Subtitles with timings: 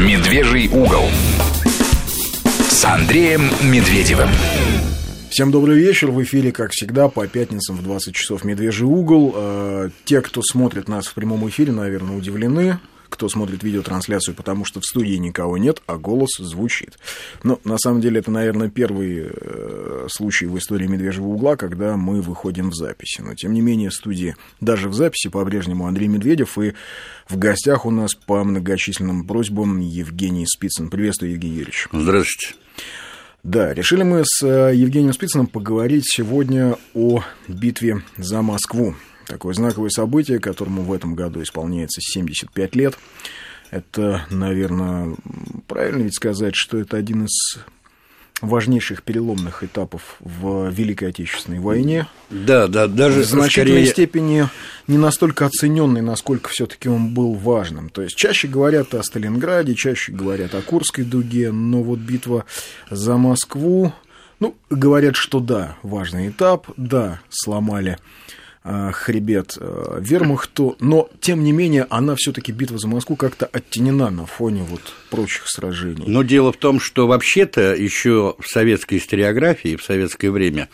[0.00, 1.04] Медвежий угол
[2.70, 4.30] с Андреем Медведевым.
[5.28, 6.10] Всем добрый вечер.
[6.10, 9.34] В эфире, как всегда, по пятницам в 20 часов «Медвежий угол».
[9.36, 12.78] Э, те, кто смотрит нас в прямом эфире, наверное, удивлены
[13.10, 16.98] кто смотрит видеотрансляцию, потому что в студии никого нет, а голос звучит.
[17.42, 22.22] Но на самом деле это, наверное, первый э, случай в истории «Медвежьего угла», когда мы
[22.22, 23.20] выходим в записи.
[23.20, 26.72] Но, тем не менее, в студии даже в записи по-прежнему Андрей Медведев, и
[27.28, 30.88] в гостях у нас по многочисленным просьбам Евгений Спицын.
[30.88, 31.88] Приветствую, Евгений Юрьевич.
[31.92, 32.54] Здравствуйте.
[33.42, 38.94] Да, решили мы с э, Евгением Спицыным поговорить сегодня о битве за Москву
[39.30, 42.98] такое знаковое событие, которому в этом году исполняется 75 лет.
[43.70, 45.14] Это, наверное,
[45.68, 47.58] правильно ведь сказать, что это один из
[48.40, 52.06] важнейших переломных этапов в Великой Отечественной войне.
[52.30, 53.92] Да, да, даже в значительной скорее...
[53.92, 54.48] степени
[54.86, 57.90] не настолько оцененный, насколько все-таки он был важным.
[57.90, 62.46] То есть чаще говорят о Сталинграде, чаще говорят о Курской дуге, но вот битва
[62.90, 63.92] за Москву,
[64.40, 67.98] ну, говорят, что да, важный этап, да, сломали
[68.62, 74.10] хребет э, вермахту, но, тем не менее, она все таки битва за Москву как-то оттенена
[74.10, 76.04] на фоне вот прочих сражений.
[76.06, 80.68] Но дело в том, что вообще-то еще в советской историографии, в советское время,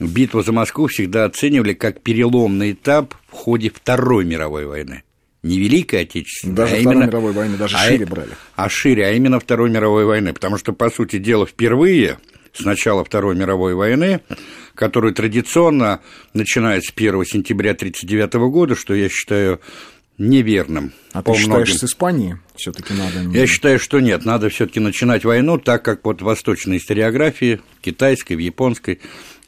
[0.00, 5.04] битву за Москву всегда оценивали как переломный этап в ходе Второй мировой войны.
[5.42, 7.06] Не Великой Отечественной, даже а Второй именно...
[7.06, 8.30] мировой войны, даже а, шире брали.
[8.56, 12.18] А шире, а именно Второй мировой войны, потому что, по сути дела, впервые
[12.52, 14.20] с начала Второй мировой войны
[14.80, 16.00] который традиционно
[16.32, 19.60] начинает с 1 сентября 1939 года, что я считаю
[20.16, 20.92] неверным.
[21.12, 21.74] А ты считаешь, многим.
[21.74, 23.36] с Испании все-таки надо?
[23.36, 28.34] Я считаю, что нет, надо все-таки начинать войну так, как вот в восточной историографии, китайской,
[28.34, 29.00] в японской,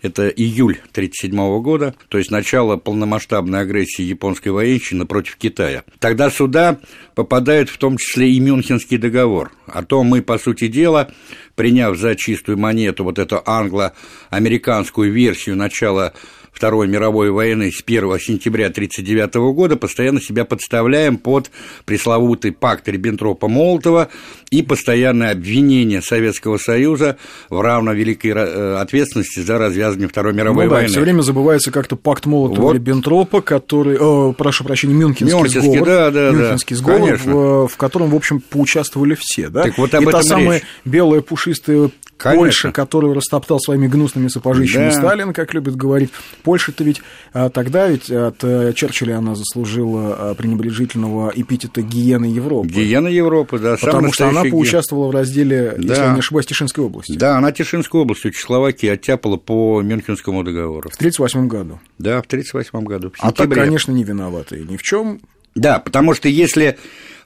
[0.03, 5.85] это июль 1937 года, то есть начало полномасштабной агрессии японской военщины против Китая.
[6.01, 6.79] Тогда сюда
[7.15, 9.53] попадает в том числе и Мюнхенский договор.
[9.67, 11.11] А то мы, по сути дела,
[11.55, 16.13] приняв за чистую монету вот эту англо-американскую версию начала
[16.53, 21.51] Второй мировой войны с 1 сентября 1939 года постоянно себя подставляем под
[21.87, 24.09] пресловутый пакт Риббентропа-Молотова
[24.51, 27.17] и постоянное обвинение Советского Союза
[27.49, 30.89] в равно великой э, ответственности за развязывание Второй мировой ну, да, войны.
[30.91, 33.45] все время забывается как-то пакт Молотова-Риббентропа, вот.
[33.45, 38.11] который, о, прошу прощения, Мюнхенский, Мюнхенский сговор, да, да, Мюнхенский да, сговор в, в котором,
[38.11, 39.63] в общем, поучаствовали все, да?
[39.63, 40.67] Так вот об и этом та самая речь.
[40.85, 41.91] белая пушистая
[42.23, 42.41] Конечно.
[42.41, 44.93] Польша, которую растоптал своими гнусными сапожищами да.
[44.93, 46.11] Сталин, как любит говорить.
[46.43, 52.69] Польша-то ведь а, тогда ведь от э, Черчилля она заслужила а, пренебрежительного эпитета гиены Европы.
[52.69, 53.77] Гиена Европы, да.
[53.81, 55.83] Потому что она поучаствовала в разделе, да.
[55.83, 57.17] если я не ошибаюсь, Тишинской области.
[57.17, 60.91] Да, она Тишинскую область у Чехословакии оттяпала по Мюнхенскому договору.
[60.91, 61.81] В 1938 году.
[61.99, 63.13] Да, в 1938 году.
[63.19, 65.21] А так, конечно, не виноваты ни в чем.
[65.55, 66.79] Да, потому что если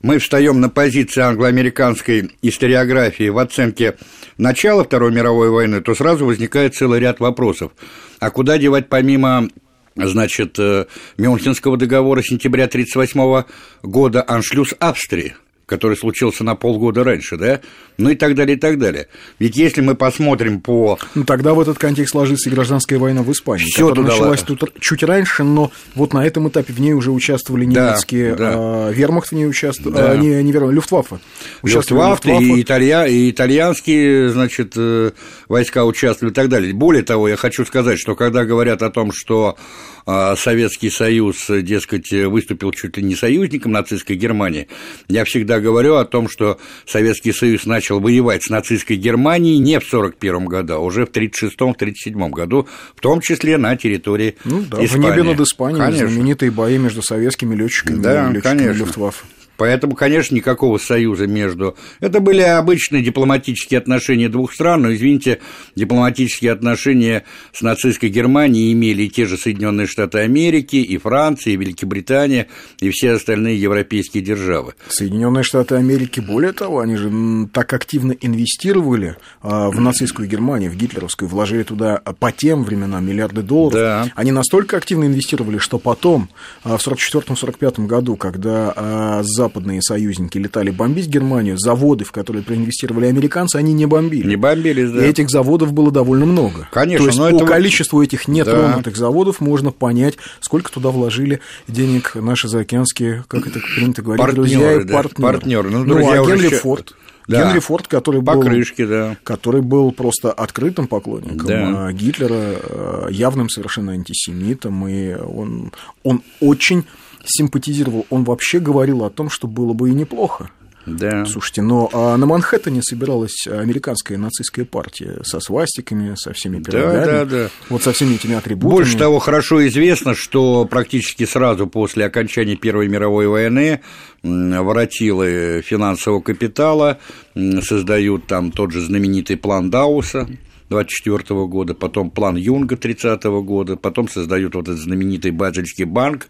[0.03, 3.97] мы встаем на позиции англо-американской историографии в оценке
[4.37, 7.73] начала Второй мировой войны, то сразу возникает целый ряд вопросов.
[8.19, 9.49] А куда девать помимо
[9.95, 10.87] значит, э,
[11.17, 13.45] Мюнхенского договора сентября 1938
[13.83, 15.37] года аншлюз Австрии–
[15.67, 17.61] который случился на полгода раньше, да,
[17.99, 19.09] ну и так далее, и так далее.
[19.41, 20.99] Ведь если мы посмотрим по...
[21.17, 24.17] Ну, тогда в этот контекст ложится и гражданская война в Испании, Всё которая туда...
[24.17, 28.37] началась тут чуть раньше, но вот на этом этапе в ней уже участвовали немецкие, да,
[28.37, 28.53] да.
[28.55, 30.13] А, вермахт в ней участвовал, да.
[30.13, 31.19] а, не, не вермахт, Люфтваффе.
[31.65, 33.07] Люфтваффе и, италья...
[33.07, 35.11] и итальянские, значит, э,
[35.49, 36.73] войска участвовали и так далее.
[36.73, 39.57] Более того, я хочу сказать, что когда говорят о том, что
[40.07, 44.69] Советский Союз, дескать, выступил чуть ли не союзником нацистской Германии,
[45.09, 49.87] я всегда говорю о том, что Советский Союз начал воевать с нацистской Германией не в
[49.87, 55.07] 1941 году, а уже в 1936-1937 году, в том числе на территории ну, да, Испании.
[55.07, 56.09] В небе над Испанией конечно.
[56.09, 59.25] знаменитые бои между советскими летчиками да, и летчиками Люфтваффе.
[59.57, 61.77] Поэтому, конечно, никакого союза между...
[62.01, 65.41] Это были обычные дипломатические отношения двух стран, но, извините,
[65.75, 71.57] дипломатические отношения с нацистской Германией имели и те же Соединенные Штаты Америки, и Франция, и
[71.57, 72.49] Великобритания,
[72.81, 74.75] и все остальные европейские державы.
[74.89, 77.11] Соединенные Штаты Америки, более того, они же
[77.53, 83.43] так активно инвестировали а, в нацистскую Германию, в гитлеровскую, вложили туда по тем временам миллиарды
[83.43, 83.75] долларов.
[83.75, 84.13] Да.
[84.15, 86.29] Они настолько активно инвестировали, что потом,
[86.63, 92.43] а, в 1944-1945 году, когда а, за западные союзники летали бомбить Германию, заводы, в которые
[92.43, 94.27] проинвестировали американцы, они не бомбили.
[94.27, 95.07] Не бомбились, да.
[95.07, 96.69] И этих заводов было довольно много.
[96.73, 97.05] Конечно.
[97.05, 97.47] То есть по это...
[97.47, 98.99] количеству этих нетронутых да.
[98.99, 104.73] заводов можно понять, сколько туда вложили денег наши заокеанские, как это принято говорить, партнеры, друзья
[104.73, 105.33] и да, партнеры.
[105.33, 105.71] партнеры.
[105.71, 106.95] Ну, друзья ну, а Генри Форд.
[107.29, 107.43] Да.
[107.43, 109.17] Генри Форд, который был, Покрышки, да.
[109.25, 111.93] который был просто открытым поклонником да.
[111.93, 115.73] Гитлера, э, явным совершенно антисемитом, и он,
[116.05, 116.85] он очень
[117.29, 120.51] симпатизировал, он вообще говорил о том, что было бы и неплохо
[120.87, 121.25] Да.
[121.27, 127.05] Слушайте, но а на Манхэттене собиралась американская нацистская партия со свастиками, со всеми пирогами.
[127.05, 127.49] Да, да, да.
[127.69, 128.71] Вот со всеми этими атрибутами.
[128.71, 133.81] Больше того, хорошо известно, что практически сразу после окончания Первой мировой войны
[134.23, 136.99] воротилы финансового капитала
[137.35, 140.29] создают там тот же знаменитый план Дауса,
[140.69, 146.29] 24 года, потом план Юнга 30 года, потом создают вот этот знаменитый Базельский банк,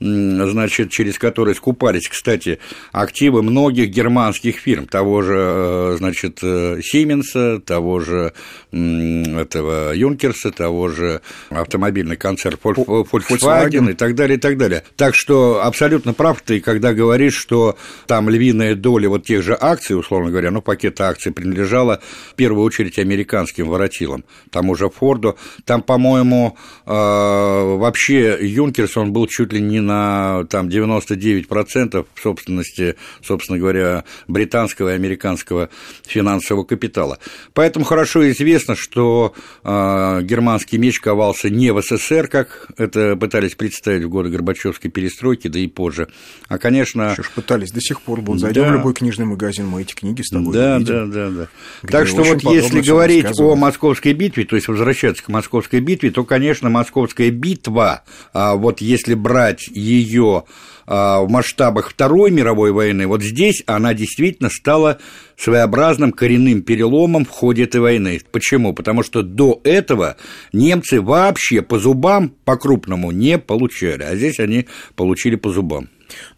[0.00, 2.58] значит, через который скупались, кстати,
[2.92, 8.32] активы многих германских фирм, того же, э, значит, Сименса, того же
[8.72, 14.82] этого Юнкерса, того же автомобильный концерн Volkswagen и так далее, и так далее.
[14.96, 19.98] Так что абсолютно прав ты, когда говоришь, что там львиная доля вот тех же акций,
[19.98, 25.36] условно говоря, ну, пакета акций принадлежала в первую очередь американским воротилам, тому же Форду.
[25.64, 26.56] Там, по-моему,
[26.86, 34.90] э, вообще Юнкерс, он был чуть ли не на там, 99% собственности, собственно говоря, британского
[34.90, 35.70] и американского
[36.06, 37.18] финансового капитала.
[37.54, 44.04] Поэтому хорошо известно, что э, германский меч ковался не в СССР, как это пытались представить
[44.04, 46.08] в годы Горбачевской перестройки, да и позже,
[46.48, 47.12] а, конечно...
[47.12, 48.42] Еще ж пытались, до сих пор будут.
[48.42, 48.70] Зайдем да.
[48.70, 51.10] в любой книжный магазин, мы эти книги с тобой да, увидим.
[51.10, 51.88] Да, да, да.
[51.88, 56.24] Так что вот если говорить о Московской битве, то есть возвращаться к Московской битве, то,
[56.24, 58.02] конечно, Московская битва,
[58.32, 60.44] а вот если брать ее
[60.86, 64.98] а, в масштабах Второй мировой войны, вот здесь она действительно стала
[65.36, 68.20] своеобразным коренным переломом в ходе этой войны.
[68.32, 68.72] Почему?
[68.72, 70.16] Потому что до этого
[70.52, 74.66] немцы вообще по зубам по-крупному не получали, а здесь они
[74.96, 75.88] получили по зубам.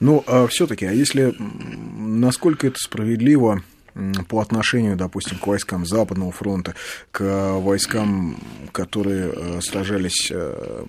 [0.01, 3.63] Ну, а все-таки, а если насколько это справедливо
[4.29, 6.75] по отношению, допустим, к войскам Западного фронта,
[7.11, 8.37] к войскам,
[8.73, 10.85] которые э, сражались э,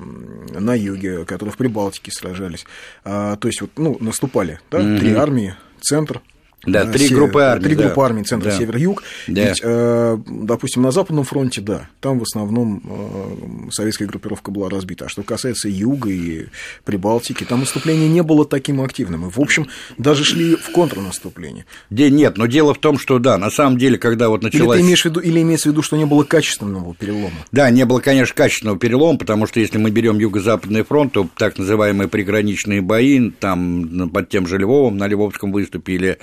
[0.59, 2.65] на юге, которые в Прибалтике сражались.
[3.03, 4.99] А, то есть, вот, ну, наступали, да, mm-hmm.
[4.99, 6.21] три армии, центр,
[6.65, 7.63] да, три Север, группы армий.
[7.63, 7.85] Три да.
[7.85, 8.57] группы армий, центр, да.
[8.57, 9.03] север, юг.
[9.27, 9.49] Да.
[9.49, 15.05] Ведь, э, допустим, на Западном фронте, да, там в основном э, советская группировка была разбита.
[15.05, 16.45] А что касается юга и
[16.85, 19.27] Прибалтики, там наступление не было таким активным.
[19.27, 19.67] И, в общем,
[19.97, 21.65] даже шли в контрнаступление.
[21.89, 24.77] Де, нет, но дело в том, что, да, на самом деле, когда вот началась...
[24.77, 27.31] Или, ты имеешь в виду, или имеется в виду, что не было качественного перелома?
[27.51, 31.57] Да, не было, конечно, качественного перелома, потому что если мы берем Юго-Западный фронт, то так
[31.57, 36.17] называемые приграничные бои, там под тем же Львовом, на Львовском выступе или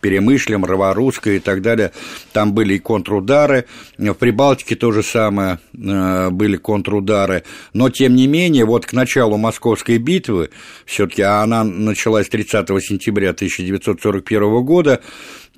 [0.00, 1.92] Перемышлем, Роворусской и так далее.
[2.32, 3.66] Там были и контрудары.
[3.96, 7.44] В Прибалтике то же самое э, были контрудары.
[7.72, 10.50] Но, тем не менее, вот к началу Московской битвы,
[10.86, 15.00] все таки а она началась 30 сентября 1941 года,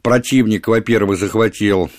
[0.02, 1.90] противник, во-первых, захватил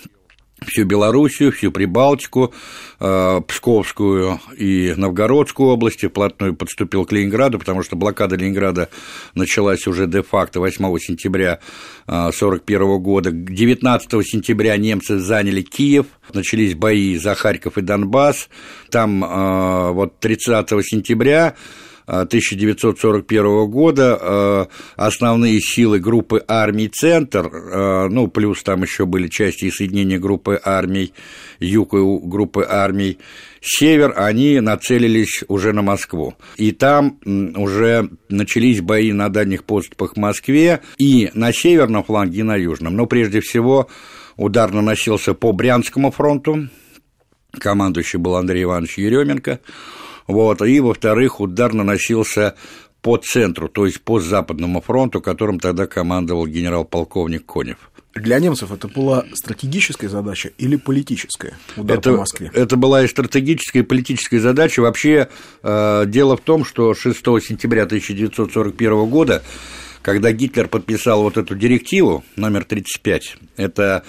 [0.66, 2.54] всю Белоруссию, всю Прибалтику,
[3.00, 8.90] э, Псковскую и Новгородскую области, вплотную подступил к Ленинграду, потому что блокада Ленинграда
[9.34, 11.60] началась уже де-факто 8 сентября
[12.06, 13.32] 1941 э, года.
[13.32, 18.48] 19 сентября немцы заняли Киев, начались бои за Харьков и Донбасс.
[18.92, 21.56] Там э, вот 30 сентября
[22.06, 24.66] 1941 года э,
[24.96, 30.60] основные силы группы армий «Центр», э, ну, плюс там еще были части и соединения группы
[30.64, 31.14] армий
[31.60, 33.18] «Юг» и группы армий
[33.62, 36.34] «Север», они нацелились уже на Москву.
[36.58, 37.20] И там
[37.56, 42.96] уже начались бои на дальних подступах к Москве и на северном фланге, и на южном.
[42.96, 43.88] Но прежде всего
[44.38, 46.70] удар наносился по Брянскому фронту,
[47.60, 49.60] командующий был Андрей Иванович Еременко,
[50.32, 52.56] вот, и, во-вторых, удар наносился
[53.02, 57.78] по центру, то есть по Западному фронту, которым тогда командовал генерал-полковник Конев.
[58.14, 61.58] Для немцев это была стратегическая задача или политическая?
[61.78, 62.52] Удар это, по Москве.
[62.54, 64.82] Это была и стратегическая, и политическая задача.
[64.82, 65.30] Вообще,
[65.64, 69.42] э, дело в том, что 6 сентября 1941 года
[70.02, 74.04] когда Гитлер подписал вот эту директиву номер 35, это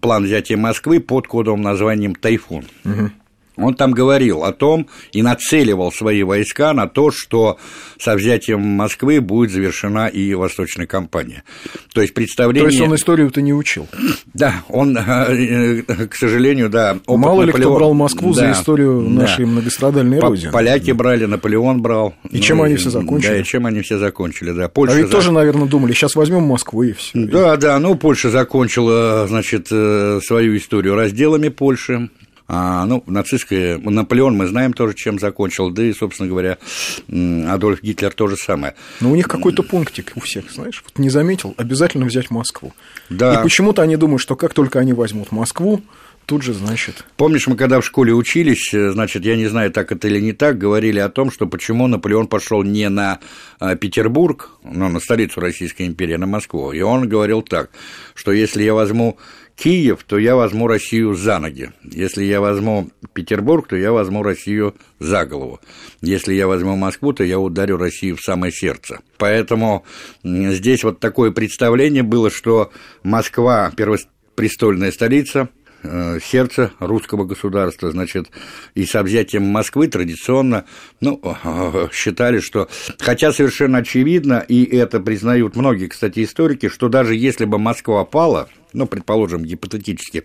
[0.00, 2.64] план взятия Москвы под кодовым названием «Тайфун».
[2.84, 3.10] Угу.
[3.62, 7.58] Он там говорил о том и нацеливал свои войска на то, что
[7.98, 11.44] со взятием Москвы будет завершена и Восточная кампания.
[11.92, 12.68] То есть представление...
[12.68, 13.88] То есть он историю-то не учил?
[14.34, 16.98] Да, он, э, к сожалению, да.
[17.06, 19.50] Мало ли кто брал Москву да, за историю нашей да.
[19.50, 20.52] многострадальной Родины.
[20.52, 22.14] Поляки брали, Наполеон брал.
[22.30, 23.30] И ну, чем они все закончили?
[23.30, 24.68] Да, и чем они все закончили, да.
[24.68, 25.12] Польша а ведь за...
[25.12, 27.10] тоже, наверное, думали, сейчас возьмем Москву и все.
[27.14, 32.10] Да, да, ну Польша закончила, значит, э, свою историю разделами Польши.
[32.52, 33.78] А, ну, нацистская...
[33.78, 36.58] Наполеон мы знаем тоже, чем закончил, да и, собственно говоря,
[37.08, 38.74] Адольф Гитлер то же самое.
[38.98, 42.72] Но у них какой-то пунктик у всех, знаешь, вот не заметил, обязательно взять Москву.
[43.08, 43.38] Да.
[43.38, 45.80] И почему-то они думают, что как только они возьмут Москву,
[46.26, 47.04] тут же, значит...
[47.16, 50.32] Помнишь, мы когда в школе учились, э, значит, я не знаю, так это или не
[50.32, 53.20] так, говорили о том, что почему Наполеон пошел не на
[53.60, 56.72] э, Петербург, ну, на столицу Российской империи, а на Москву.
[56.72, 57.70] И он говорил так,
[58.14, 59.18] что если я возьму
[59.60, 61.70] Киев, то я возьму Россию за ноги.
[61.84, 65.60] Если я возьму Петербург, то я возьму Россию за голову.
[66.00, 69.00] Если я возьму Москву, то я ударю Россию в самое сердце.
[69.18, 69.84] Поэтому
[70.24, 75.50] здесь вот такое представление было, что Москва первопрестольная столица–
[75.82, 78.30] Э, сердце русского государства, значит,
[78.74, 80.66] и с взятием Москвы традиционно,
[81.00, 81.20] ну,
[81.92, 87.58] считали, что, хотя совершенно очевидно, и это признают многие, кстати, историки, что даже если бы
[87.58, 90.24] Москва пала, ну, предположим, гипотетически,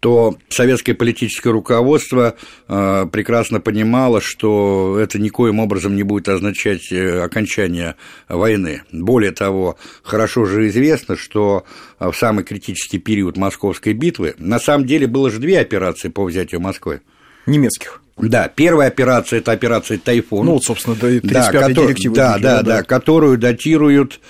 [0.00, 2.36] то советское политическое руководство
[2.68, 7.96] э, прекрасно понимало, что это никоим образом не будет означать э, окончание
[8.28, 8.82] войны.
[8.92, 11.64] Более того, хорошо же известно, что
[11.98, 16.60] в самый критический период Московской битвы на самом деле было же две операции по взятию
[16.60, 17.00] Москвы.
[17.46, 18.02] Немецких.
[18.18, 20.46] Да, первая операция– это операция «Тайфун».
[20.46, 22.14] Ну, вот, собственно, 35 да, директива.
[22.14, 24.20] Да, да, да, да, которую датируют,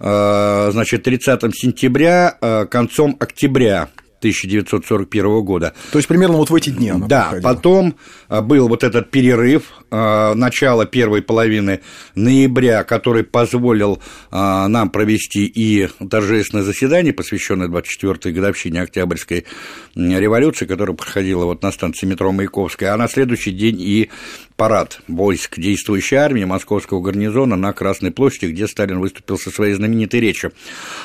[0.00, 3.88] э, значит, 30 сентября, э, концом октября
[4.30, 5.74] 1941 года.
[5.92, 7.52] То есть примерно вот в эти дни она Да, проходила.
[7.54, 7.94] потом
[8.28, 11.80] а, был вот этот перерыв, а, начало первой половины
[12.14, 19.44] ноября, который позволил а, нам провести и торжественное заседание, посвященное 24-й годовщине Октябрьской
[19.94, 24.10] революции, которая проходила вот на станции метро Маяковская, а на следующий день и
[24.56, 30.20] парад войск действующей армии Московского гарнизона на Красной площади, где Сталин выступил со своей знаменитой
[30.20, 30.52] речью.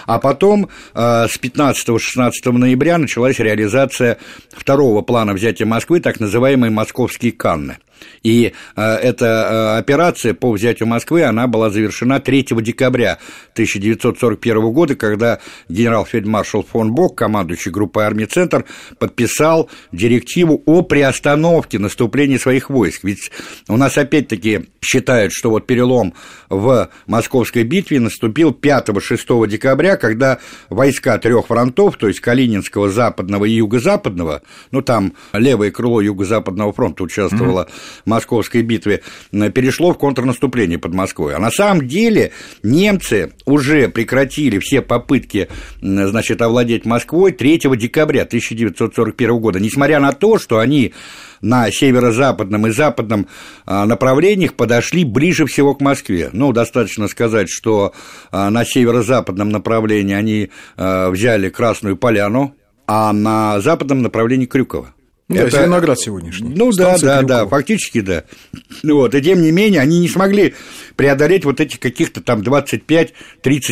[0.05, 4.17] А потом с 15-16 ноября началась реализация
[4.51, 7.77] второго плана взятия Москвы, так называемые «Московские Канны».
[8.23, 13.17] И э, эта э, операция по взятию Москвы, она была завершена 3 декабря
[13.53, 15.39] 1941 года, когда
[15.69, 18.65] генерал-фельдмаршал фон Бок, командующий группой армии «Центр»,
[18.99, 23.03] подписал директиву о приостановке наступления своих войск.
[23.03, 23.31] Ведь
[23.67, 26.13] у нас опять-таки считают, что вот перелом
[26.49, 30.39] в Московской битве наступил 5-6 декабря, когда
[30.69, 34.41] войска трех фронтов, то есть Калининского, Западного и Юго-Западного,
[34.71, 40.93] ну там левое крыло Юго-Западного фронта участвовало mm-hmm Московской битве, э, перешло в контрнаступление под
[40.93, 41.35] Москвой.
[41.35, 42.31] А на самом деле
[42.63, 45.47] немцы уже прекратили все попытки
[45.81, 50.93] значит, овладеть Москвой 3 декабря 1941 года, несмотря на то, что они
[51.41, 53.27] на северо-западном и западном
[53.65, 56.29] а, направлениях подошли ближе всего к Москве.
[56.33, 57.93] Ну, достаточно сказать, что
[58.31, 62.55] а, на северо-западном направлении они а, взяли Красную Поляну,
[62.87, 64.93] а на западном направлении Крюково.
[65.35, 66.49] Ну, это Зеленоград сегодняшний.
[66.49, 68.23] Ну да, да, да, фактически да.
[68.83, 70.53] Вот, и тем не менее, они не смогли
[70.95, 73.11] преодолеть вот эти каких-то там 25-30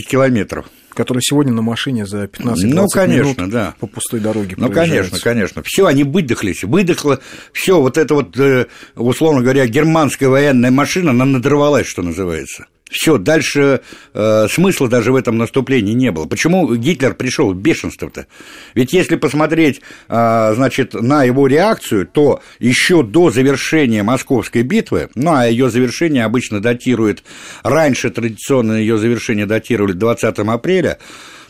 [0.02, 0.66] километров.
[0.94, 3.76] Которые сегодня на машине за 15 ну, конечно, минут да.
[3.80, 5.62] по пустой дороге Ну, конечно, конечно.
[5.64, 6.64] Все, они выдохлись.
[6.64, 7.20] Выдохло
[7.54, 12.66] все, вот это вот, э, условно говоря, германская военная машина, она надорвалась, что называется.
[12.90, 13.82] Все, дальше
[14.16, 16.26] э, смысла даже в этом наступлении не было.
[16.26, 18.26] Почему Гитлер пришел в бешенство-то?
[18.74, 25.34] Ведь если посмотреть, э, значит, на его реакцию, то еще до завершения Московской битвы, ну
[25.34, 27.24] а ее завершение обычно датирует,
[27.62, 30.98] раньше традиционно ее завершение датировали 20 апреля,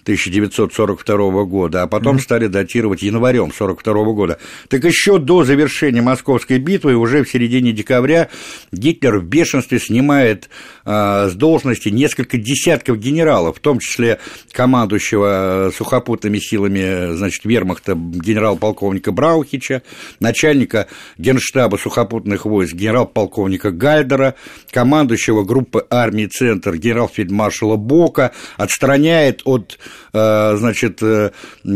[0.03, 2.21] 1942 года, а потом mm-hmm.
[2.21, 4.39] стали датировать январем 1942 года.
[4.67, 8.29] Так еще до завершения Московской битвы, уже в середине декабря,
[8.71, 10.49] Гитлер в бешенстве снимает
[10.85, 14.19] э, с должности несколько десятков генералов, в том числе
[14.51, 19.83] командующего э, сухопутными силами значит, вермахта генерал-полковника Браухича,
[20.19, 20.87] начальника
[21.17, 24.35] генштаба сухопутных войск генерал-полковника Гайдера,
[24.71, 29.79] командующего группы армии «Центр» генерал-фельдмаршала Бока, отстраняет от
[30.11, 31.31] значит, э,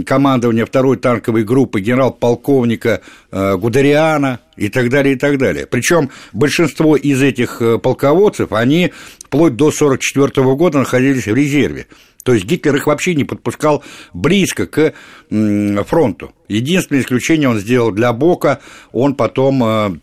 [0.05, 3.01] командования второй танковой группы генерал-полковника
[3.31, 5.65] э, Гудериана и так далее, и так далее.
[5.65, 8.91] Причем большинство из этих полководцев, они
[9.25, 11.87] вплоть до 1944 года находились в резерве.
[12.23, 14.93] То есть Гитлер их вообще не подпускал близко к
[15.29, 16.33] фронту.
[16.47, 18.59] Единственное исключение он сделал для Бока,
[18.93, 20.01] он потом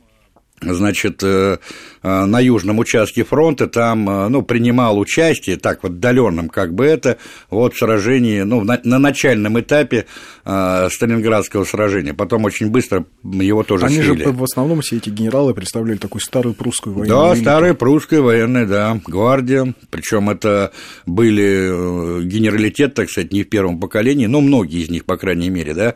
[0.61, 1.59] значит, э,
[2.02, 6.85] э, на южном участке фронта, там, э, ну, принимал участие, так, в отдаленном, как бы
[6.85, 7.19] это,
[7.50, 10.07] вот в сражении, ну, на, на начальном этапе
[10.45, 14.25] Сталинградского сражения, потом очень быстро его тоже Они слили.
[14.25, 17.43] же в основном все эти генералы представляли такую старую прусскую военную Да, элиту.
[17.43, 20.73] старая прусская военная, да, гвардия, причем это
[21.07, 25.75] были генералитет, так сказать, не в первом поколении, но многие из них, по крайней мере,
[25.75, 25.95] да,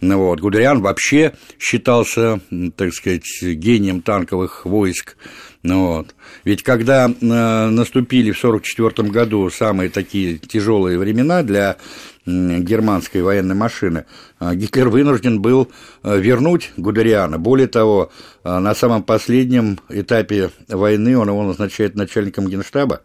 [0.00, 2.40] ну, вот, Гудериан вообще считался,
[2.76, 5.16] так сказать, гением наступлением танковых войск.
[5.62, 6.14] Ну, вот.
[6.44, 11.76] Ведь когда э, наступили в 1944 году самые такие тяжелые времена для
[12.24, 14.04] германской военной машины,
[14.40, 15.68] э, Гитлер вынужден был
[16.02, 17.38] э, вернуть Гудериана.
[17.38, 18.10] Более того,
[18.44, 23.00] на самом последнем этапе войны он его назначает начальником генштаба.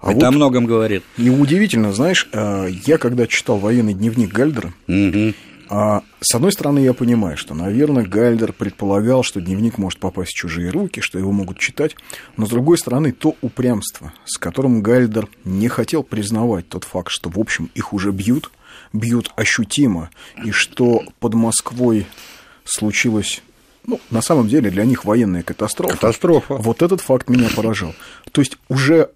[0.00, 1.04] А Это вот о многом говорит.
[1.16, 5.32] И удивительно, знаешь, я когда читал военный дневник Гальдера, угу.
[5.74, 10.34] А, с одной стороны, я понимаю, что, наверное, Гальдер предполагал, что дневник может попасть в
[10.34, 11.96] чужие руки, что его могут читать,
[12.36, 17.30] но, с другой стороны, то упрямство, с которым Гальдер не хотел признавать тот факт, что,
[17.30, 18.50] в общем, их уже бьют,
[18.92, 20.10] бьют ощутимо,
[20.44, 22.06] и что под Москвой
[22.64, 23.42] случилось
[23.86, 25.94] ну, на самом деле для них военная катастрофа.
[25.94, 26.56] Катастрофа.
[26.56, 27.94] Вот этот факт меня поражал.
[28.30, 29.08] То есть уже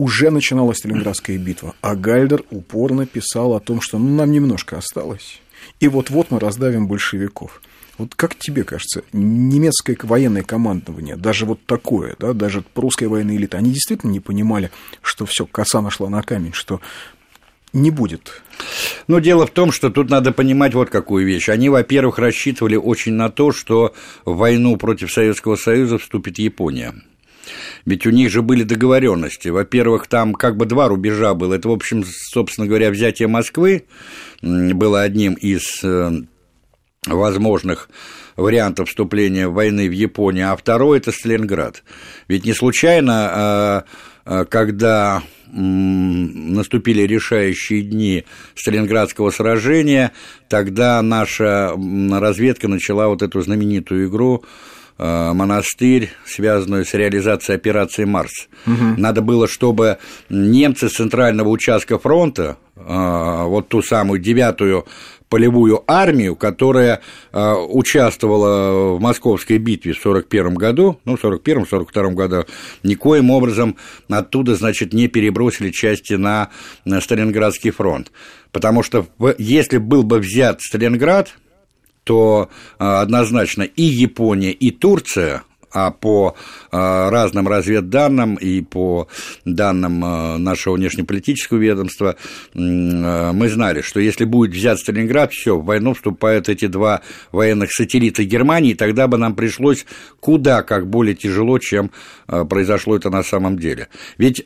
[0.00, 5.40] уже начиналась Сталинградская битва, а Гальдер упорно писал о том, что ну, нам немножко осталось,
[5.80, 7.60] и вот-вот мы раздавим большевиков.
[7.98, 13.58] Вот как тебе кажется, немецкое военное командование, даже вот такое, да, даже прусская военная элита,
[13.58, 14.70] они действительно не понимали,
[15.02, 16.80] что все, коса нашла на камень, что
[17.72, 18.42] не будет.
[19.06, 21.48] Но дело в том, что тут надо понимать вот какую вещь.
[21.48, 26.94] Они, во-первых, рассчитывали очень на то, что в войну против Советского Союза вступит Япония.
[27.84, 29.48] Ведь у них же были договоренности.
[29.48, 31.54] Во-первых, там как бы два рубежа было.
[31.54, 33.84] Это, в общем, собственно говоря, взятие Москвы
[34.42, 36.10] было одним из э,
[37.06, 37.88] возможных
[38.36, 41.82] вариантов вступления войны в Японию, а второй– это Сталинград.
[42.28, 43.84] Ведь не случайно,
[44.26, 50.12] э, э, когда наступили решающие дни Сталинградского сражения,
[50.48, 51.74] тогда наша
[52.10, 54.44] разведка начала вот эту знаменитую игру
[55.02, 58.48] монастырь, связанную с реализацией операции «Марс».
[58.66, 59.00] Угу.
[59.00, 64.86] Надо было, чтобы немцы с центрального участка фронта, э, вот ту самую девятую
[65.30, 67.00] полевую армию, которая
[67.32, 72.44] э, участвовала в Московской битве в 1941 году, ну, в 1941-1942 году,
[72.82, 73.76] никоим образом
[74.10, 76.50] оттуда, значит, не перебросили части на,
[76.84, 78.10] на Сталинградский фронт.
[78.50, 79.06] Потому что
[79.38, 81.32] если был бы взят Сталинград,
[82.10, 82.48] то
[82.80, 86.34] а, однозначно и Япония, и Турция а по
[86.70, 89.08] а, разным разведданным и по
[89.44, 92.16] данным а, нашего внешнеполитического ведомства
[92.54, 97.02] а, мы знали, что если будет взят Сталинград, все, в войну вступают эти два
[97.32, 99.86] военных сателлита Германии, тогда бы нам пришлось
[100.18, 101.90] куда как более тяжело, чем
[102.26, 103.88] произошло это на самом деле.
[104.18, 104.44] Ведь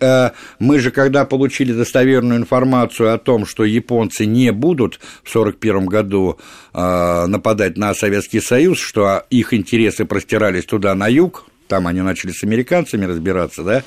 [0.59, 6.39] мы же, когда получили достоверную информацию о том, что японцы не будут в 1941 году
[6.73, 12.43] нападать на Советский Союз, что их интересы простирались туда на юг, там они начали с
[12.45, 13.83] американцами разбираться, да,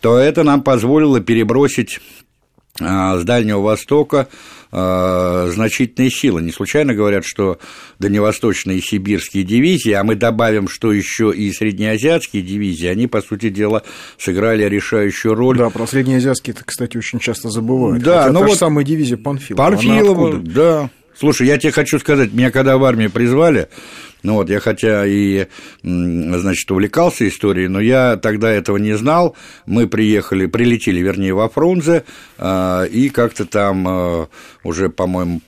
[0.00, 2.00] то это нам позволило перебросить
[2.80, 4.28] а, с Дальнего Востока
[4.70, 6.42] э, значительные силы.
[6.42, 7.58] Не случайно говорят, что
[7.98, 13.48] дальневосточные и сибирские дивизии, а мы добавим, что еще и среднеазиатские дивизии, они, по сути
[13.48, 13.82] дела,
[14.18, 15.56] сыграли решающую роль.
[15.56, 18.02] Да, про среднеазиатские это, кстати, очень часто забывают.
[18.02, 19.70] Да, Хотя ну та вот самая дивизия Панфилова.
[19.70, 20.90] Панфилова, да.
[21.18, 23.68] Слушай, я тебе хочу сказать, меня когда в армию призвали,
[24.26, 25.46] ну вот, я хотя и,
[25.82, 29.36] значит, увлекался историей, но я тогда этого не знал.
[29.66, 32.04] Мы приехали, прилетели, вернее, во Фрунзе,
[32.36, 34.28] а, и как-то там а,
[34.64, 35.40] уже, по-моему,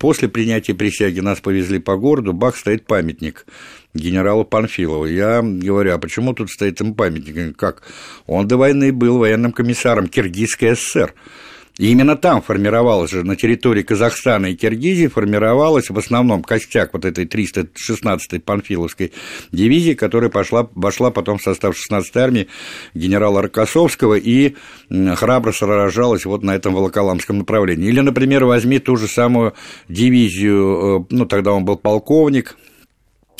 [0.00, 3.46] после принятия присяги нас повезли по городу, бах, стоит памятник
[3.94, 5.06] генералу Панфилову.
[5.06, 7.56] Я говорю, а почему тут стоит им памятник?
[7.56, 7.82] Как?
[8.26, 11.14] Он до войны был военным комиссаром Киргизской ССР.
[11.78, 17.04] И именно там формировалась же, на территории Казахстана и Киргизии, формировалась в основном костяк вот
[17.04, 19.12] этой 316-й Панфиловской
[19.52, 22.48] дивизии, которая пошла, вошла потом в состав 16-й армии
[22.94, 24.54] генерала Рокоссовского и
[24.90, 27.88] храбро сражалась вот на этом Волоколамском направлении.
[27.88, 29.54] Или, например, возьми ту же самую
[29.88, 32.56] дивизию, э, ну, тогда он был полковник,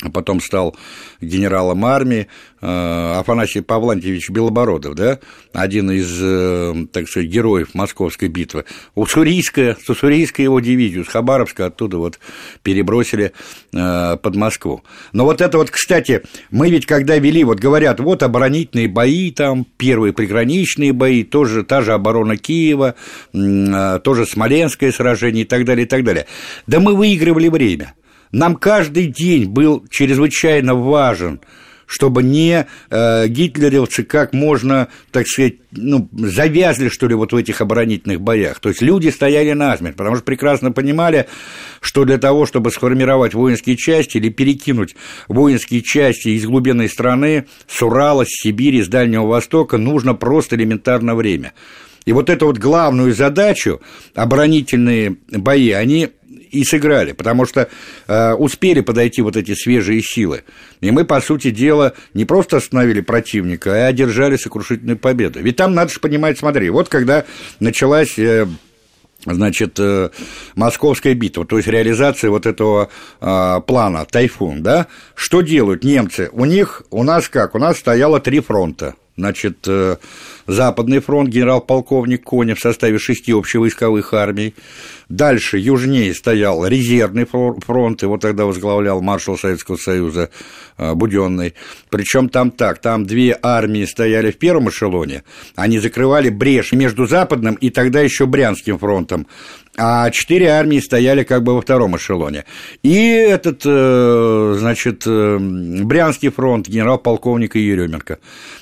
[0.09, 0.75] потом стал
[1.19, 2.27] генералом армии,
[2.61, 5.19] э, Афанасий Павлантьевич Белобородов, да,
[5.53, 8.65] один из, э, так сказать, героев Московской битвы.
[8.95, 12.19] Уссурийская, с Уссурийской его дивизию, с Хабаровска оттуда вот
[12.63, 13.33] перебросили
[13.73, 14.83] э, под Москву.
[15.13, 19.65] Но вот это вот, кстати, мы ведь когда вели, вот говорят, вот оборонительные бои там,
[19.77, 22.95] первые приграничные бои, тоже та же оборона Киева,
[23.31, 26.25] тоже Смоленское сражение и так далее, и так далее.
[26.67, 27.93] Да мы выигрывали время–
[28.31, 31.41] нам каждый день был чрезвычайно важен,
[31.91, 37.59] чтобы не э, гитлеровцы как можно, так сказать, ну, завязли, что ли, вот в этих
[37.59, 38.61] оборонительных боях.
[38.61, 41.27] То есть люди стояли насмерть, потому что прекрасно понимали,
[41.81, 44.95] что для того, чтобы сформировать воинские части или перекинуть
[45.27, 51.13] воинские части из глубинной страны, с Урала, с Сибири, с Дальнего Востока, нужно просто элементарно
[51.13, 51.51] время.
[52.05, 53.81] И вот эту вот главную задачу,
[54.15, 56.09] оборонительные бои, они
[56.51, 57.69] и сыграли, потому что
[58.07, 60.43] э, успели подойти вот эти свежие силы.
[60.81, 65.39] И мы, по сути дела, не просто остановили противника, а одержали сокрушительную победу.
[65.41, 67.25] Ведь там надо же понимать, смотри, вот когда
[67.59, 68.17] началась...
[68.19, 68.47] Э,
[69.25, 70.09] значит, э,
[70.55, 76.29] московская битва, то есть реализация вот этого э, плана «Тайфун», да, что делают немцы?
[76.31, 77.53] У них, у нас как?
[77.53, 78.95] У нас стояло три фронта.
[79.17, 79.97] Значит, э,
[80.51, 84.53] Западный фронт, генерал-полковник Коня в составе шести общевойсковых армий.
[85.07, 90.29] Дальше, южнее, стоял резервный фронт, его тогда возглавлял маршал Советского Союза
[90.77, 91.53] э, Буденный.
[91.89, 95.23] Причем там так, там две армии стояли в первом эшелоне,
[95.55, 99.27] они закрывали брешь между Западным и тогда еще Брянским фронтом,
[99.77, 102.43] а четыре армии стояли как бы во втором эшелоне.
[102.83, 108.19] И этот, э, значит, э, Брянский фронт, генерал-полковника Еременко.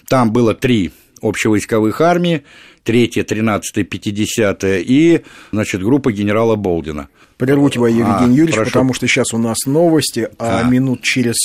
[0.08, 2.44] Там было три общевойсковых армии,
[2.86, 7.10] 3-я, 13-я, 50-я и, значит, группа генерала Болдина.
[7.40, 8.72] Прерву тебя, Евгений а, Юрьевич, прошу.
[8.72, 10.64] потому что сейчас у нас новости, а, а.
[10.64, 11.36] минут через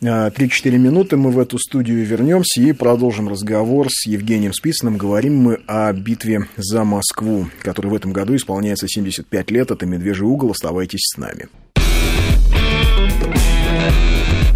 [0.00, 0.30] 3-4
[0.74, 4.96] а, минуты мы в эту студию вернемся и продолжим разговор с Евгением Спицыным.
[4.96, 9.72] Говорим мы о битве за Москву, которой в этом году исполняется 75 лет.
[9.72, 10.52] Это «Медвежий угол».
[10.52, 11.48] Оставайтесь с нами.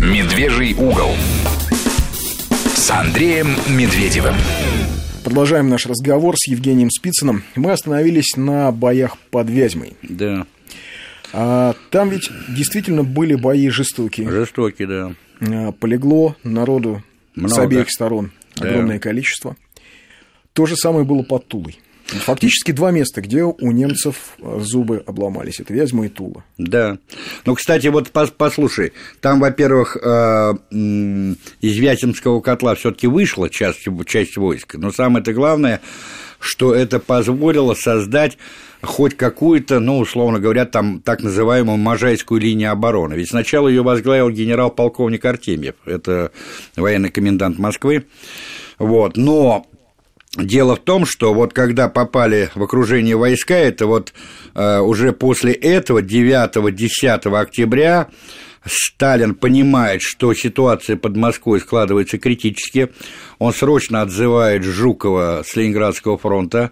[0.01, 1.11] «Медвежий угол»
[2.81, 4.35] с Андреем Медведевым.
[5.23, 7.45] Продолжаем наш разговор с Евгением Спицыным.
[7.55, 9.93] Мы остановились на боях под Вязьмой.
[10.03, 10.47] Да.
[11.35, 14.31] А, там ведь действительно были бои жестокие.
[14.31, 15.13] Жестокие, да.
[15.43, 17.03] А, полегло народу
[17.35, 17.55] Много.
[17.55, 19.03] с обеих сторон огромное да.
[19.03, 19.57] количество.
[20.55, 21.79] То же самое было под Тулой.
[22.11, 25.61] Фактически два места, где у немцев э, зубы обломались.
[25.61, 26.45] Это Вязьма и Тула.
[26.59, 26.99] Да.
[27.45, 34.37] Ну, кстати, вот послушай, там, во-первых, э, из Вяземского котла все таки вышла часть, часть
[34.37, 35.81] войск, но самое-то главное,
[36.39, 38.39] что это позволило создать
[38.83, 43.15] хоть какую-то, ну, условно говоря, там так называемую Можайскую линию обороны.
[43.15, 46.33] Ведь сначала ее возглавил генерал-полковник Артемьев, это
[46.77, 48.07] военный комендант Москвы.
[48.79, 49.19] Вот.
[49.19, 49.67] Но
[50.37, 54.13] Дело в том, что вот когда попали в окружение войска, это вот
[54.55, 58.09] э, уже после этого, 9-10 октября,
[58.65, 62.93] Сталин понимает, что ситуация под Москвой складывается критически,
[63.41, 66.71] он срочно отзывает Жукова с Ленинградского фронта,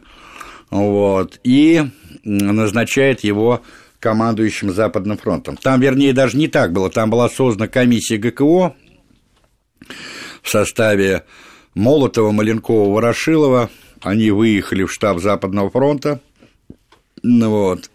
[0.71, 1.83] вот, и
[2.23, 3.63] назначает его
[3.99, 5.57] командующим Западным фронтом.
[5.57, 8.77] Там, вернее, даже не так было, там была создана комиссия ГКО
[10.43, 11.25] в составе
[11.79, 13.71] Молотова, Маленкова, Ворошилова.
[14.01, 16.21] Они выехали в штаб Западного фронта.
[17.23, 17.89] Ну, вот.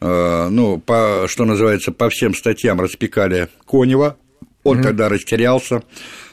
[0.00, 4.16] Э, ну, по, что называется, по всем статьям распекали Конева.
[4.62, 4.82] Он mm-hmm.
[4.84, 5.82] тогда растерялся.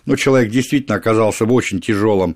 [0.06, 2.36] Ну, человек действительно оказался в очень тяжелом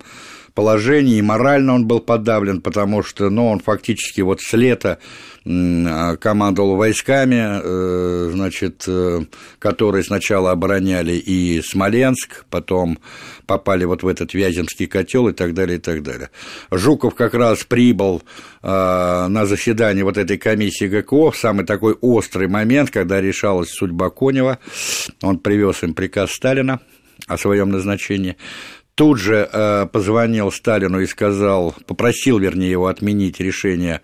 [0.53, 4.99] положении, и морально он был подавлен, потому что, ну, он фактически вот с лета
[5.43, 9.21] командовал войсками, э, значит, э,
[9.57, 12.99] которые сначала обороняли и Смоленск, потом
[13.47, 16.29] попали вот в этот Вяземский котел и так далее, и так далее.
[16.71, 18.21] Жуков как раз прибыл
[18.61, 18.67] э,
[19.27, 24.59] на заседание вот этой комиссии ГКО в самый такой острый момент, когда решалась судьба Конева.
[25.23, 26.79] Он привез им приказ Сталина
[27.27, 28.35] о своем назначении
[28.99, 34.01] тут же э, позвонил Сталину и сказал, попросил, вернее, его отменить решение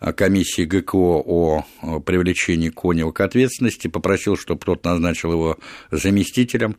[0.00, 1.64] э, комиссии ГКО о
[2.02, 5.58] привлечении Конева к ответственности, попросил, чтобы тот назначил его
[5.90, 6.76] заместителем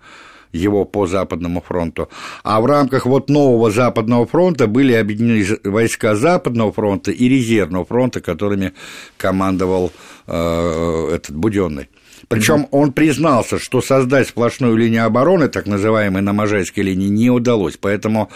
[0.51, 2.10] его по Западному фронту.
[2.43, 8.19] А в рамках вот нового Западного фронта были объединены войска Западного фронта и резервного фронта,
[8.19, 8.73] которыми
[9.17, 9.91] командовал
[10.25, 11.88] э, этот Буденный.
[12.29, 17.75] Причем он признался, что создать сплошную линию обороны, так называемой на Можайской линии, не удалось.
[17.75, 18.29] Поэтому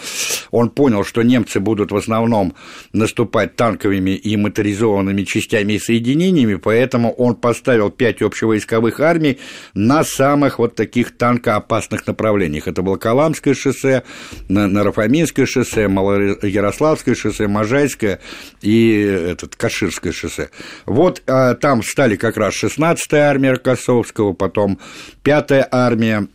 [0.49, 2.55] он понял, что немцы будут в основном
[2.91, 9.37] наступать танковыми и моторизованными частями и соединениями, поэтому он поставил пять общевойсковых армий
[9.75, 12.67] на самых вот таких танкоопасных направлениях.
[12.67, 14.01] Это было Каламское шоссе,
[14.49, 18.19] Нарафаминское шоссе, Малоярославское шоссе, Можайское
[18.61, 19.01] и
[19.33, 20.49] этот Каширское шоссе.
[20.87, 23.53] Вот а, там стали как раз 16-я армия
[23.83, 24.79] Рокоссовского, потом
[25.23, 26.27] пятая армия,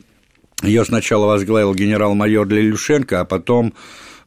[0.63, 3.75] ее сначала возглавил генерал-майор Лилюшенко, а потом,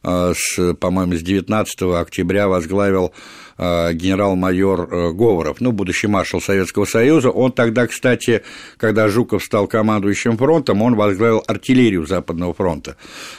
[0.02, 3.12] с, по-моему, с 19 октября возглавил
[3.58, 7.30] э, генерал-майор э, Говоров, ну, будущий маршал Советского Союза.
[7.30, 8.42] Он тогда, кстати,
[8.78, 12.96] когда Жуков стал командующим фронтом, он возглавил артиллерию Западного фронта.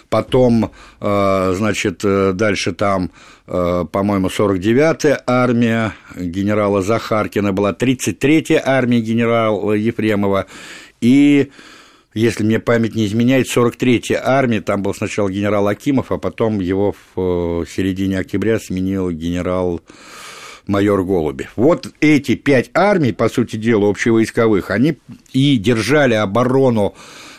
[0.09, 3.09] Потом, значит, дальше там,
[3.45, 10.45] по-моему, 49-я армия генерала Захаркина была, 33-я армия генерала Ефремова
[11.01, 11.51] и
[12.13, 16.93] если мне память не изменяет, 43-я армия, там был сначала генерал Акимов, а потом его
[17.15, 19.81] в э, середине октября сменил генерал
[20.67, 21.51] майор Голубев.
[21.55, 24.97] Вот эти пять армий, по сути дела, общевойсковых, они
[25.33, 26.95] и держали оборону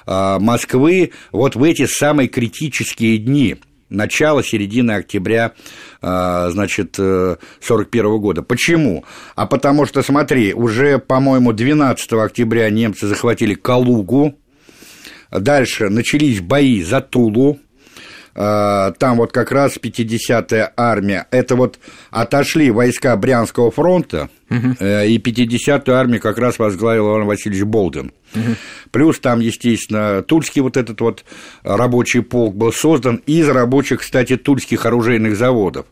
[0.06, 3.56] а, Москвы вот в эти самые критические дни
[3.88, 5.52] начала, середины октября,
[6.02, 7.38] а, значит, 41
[8.06, 8.42] э, года.
[8.42, 9.04] Почему?
[9.36, 14.34] А потому что, смотри, уже, по-моему, 12 октября немцы захватили Калугу,
[15.40, 17.58] дальше начались бои за Тулу,
[18.36, 21.78] а, там вот как раз 50-я армия, это вот
[22.10, 24.72] отошли войска Брянского фронта, угу.
[24.80, 28.12] и 50-ю армию как раз возглавил Иван Васильевич Болдин.
[28.34, 28.56] Угу.
[28.90, 31.24] Плюс там, естественно, Тульский вот этот вот
[31.62, 35.86] рабочий полк был создан из рабочих, кстати, тульских оружейных заводов.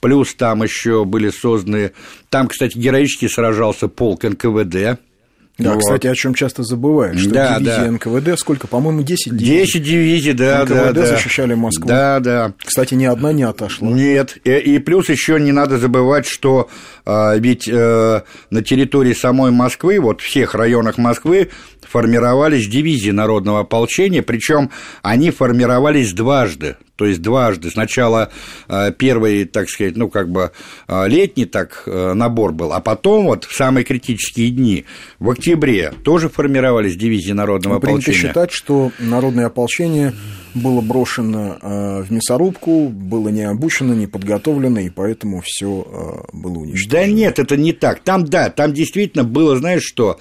[0.00, 1.92] Плюс там еще были созданы,
[2.30, 4.98] там, кстати, героически сражался полк НКВД,
[5.58, 5.80] да, вот.
[5.80, 7.90] кстати, о чем часто забывают, что да, дивизия да.
[7.90, 9.64] НКВД сколько, по-моему, 10 дивизий.
[9.64, 11.06] 10 дивизий, да, НКВД да, да.
[11.06, 11.86] защищали Москву.
[11.86, 12.52] Да, да.
[12.64, 13.88] Кстати, ни одна не отошла.
[13.88, 16.70] Нет, и, и плюс еще не надо забывать, что
[17.04, 21.50] а, ведь а, на территории самой Москвы, вот всех районах Москвы
[21.88, 24.70] формировались дивизии народного ополчения, причем
[25.02, 27.68] они формировались дважды то есть дважды.
[27.68, 28.30] Сначала
[28.68, 30.52] э, первый, так сказать, ну, как бы
[30.86, 34.84] э, летний так э, набор был, а потом вот в самые критические дни,
[35.18, 38.20] в октябре, тоже формировались дивизии народного Принято ополчения.
[38.20, 40.12] Принято считать, что народное ополчение
[40.54, 46.90] было брошено в мясорубку, было не обучено, не подготовлено, и поэтому все было уничтожено.
[46.90, 48.00] Да нет, это не так.
[48.04, 50.20] Там, да, там действительно было, знаешь что,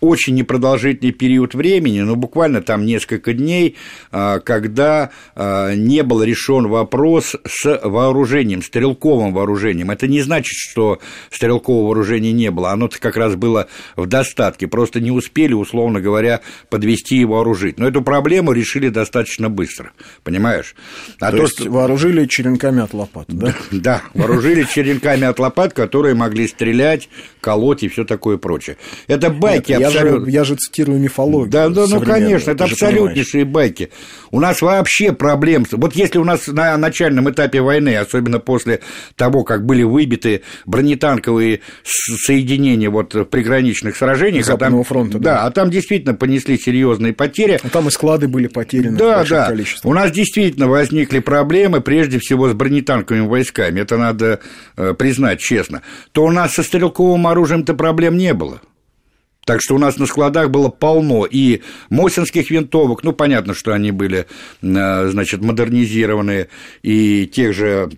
[0.00, 3.76] очень непродолжительный период времени, ну, буквально там несколько дней,
[4.10, 9.90] а, когда а, не был решен вопрос с вооружением, стрелковым вооружением.
[9.90, 15.00] Это не значит, что стрелкового вооружения не было, оно как раз было в достатке, просто
[15.00, 17.78] не успели, условно говоря, подвести и вооружить.
[17.78, 19.92] Но эту проблему решили достаточно быстро,
[20.24, 20.74] понимаешь?
[21.20, 23.54] А то, то есть, вооружили черенками от лопат, да?
[23.70, 27.08] Да, вооружили черенками от лопат, которые могли стрелять,
[27.40, 28.76] колоть и все такое прочее.
[29.06, 30.24] Это байки Нет, абсолютно.
[30.26, 31.50] Я же, я же цитирую мифологию.
[31.50, 33.70] Да, да, ну конечно, это абсолютнейшие понимаешь.
[33.70, 33.90] байки.
[34.30, 35.66] У нас вообще проблем.
[35.72, 38.80] Вот если у нас на начальном этапе войны, особенно после
[39.16, 45.46] того, как были выбиты бронетанковые соединения вот в приграничных сражениях, а там, фронта, да, да,
[45.46, 47.58] а там действительно понесли серьезные потери.
[47.62, 49.46] А там и склады были потеряны да, да.
[49.46, 49.90] Количестве.
[49.90, 53.80] У нас действительно возникли проблемы, прежде всего с бронетанковыми войсками.
[53.80, 54.40] Это надо
[54.76, 55.82] э, признать честно.
[56.12, 58.60] То у нас со стрелковым оружием-то проблем не было.
[59.50, 63.90] Так что у нас на складах было полно и мосинских винтовок, ну, понятно, что они
[63.90, 64.26] были,
[64.62, 66.50] э, значит, модернизированные,
[66.84, 67.90] и тех же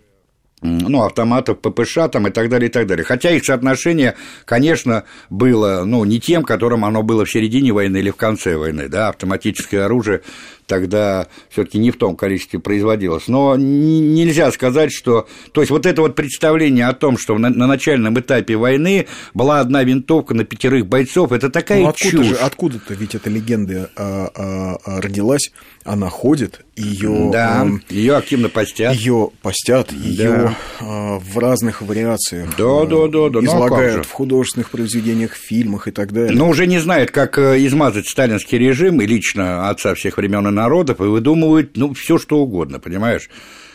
[0.63, 3.05] ну, автоматов ППШ там и так далее, и так далее.
[3.05, 4.15] Хотя их соотношение,
[4.47, 8.89] конечно, было, ну, не тем, которым оно было в середине войны или в конце войны,
[8.89, 10.23] да, автоматическое оружие
[10.73, 13.29] тогда все-таки не в том количестве производилось.
[13.29, 15.29] Но нельзя сказать, что...
[15.53, 19.61] То есть вот это вот представление о том, что на, на начальном этапе войны была
[19.61, 22.27] одна винтовка на пятерых бойцов, это такая ну, откуда чушь.
[22.27, 25.53] Же, откуда-то ведь эта легенда а, а, а, родилась,
[25.85, 27.29] она ходит, ее...
[27.31, 28.95] Да, а, ее активно постят.
[28.95, 33.41] Ее постят, ее а, в разных вариациях да, а, да, да, да.
[33.41, 36.33] излагают ну, в художественных произведениях, фильмах и так далее.
[36.33, 40.51] Но уже не знают, как э, измазать сталинский режим и лично отца всех времен и
[40.63, 43.29] народов и выдумывают, ну, все что угодно, понимаешь?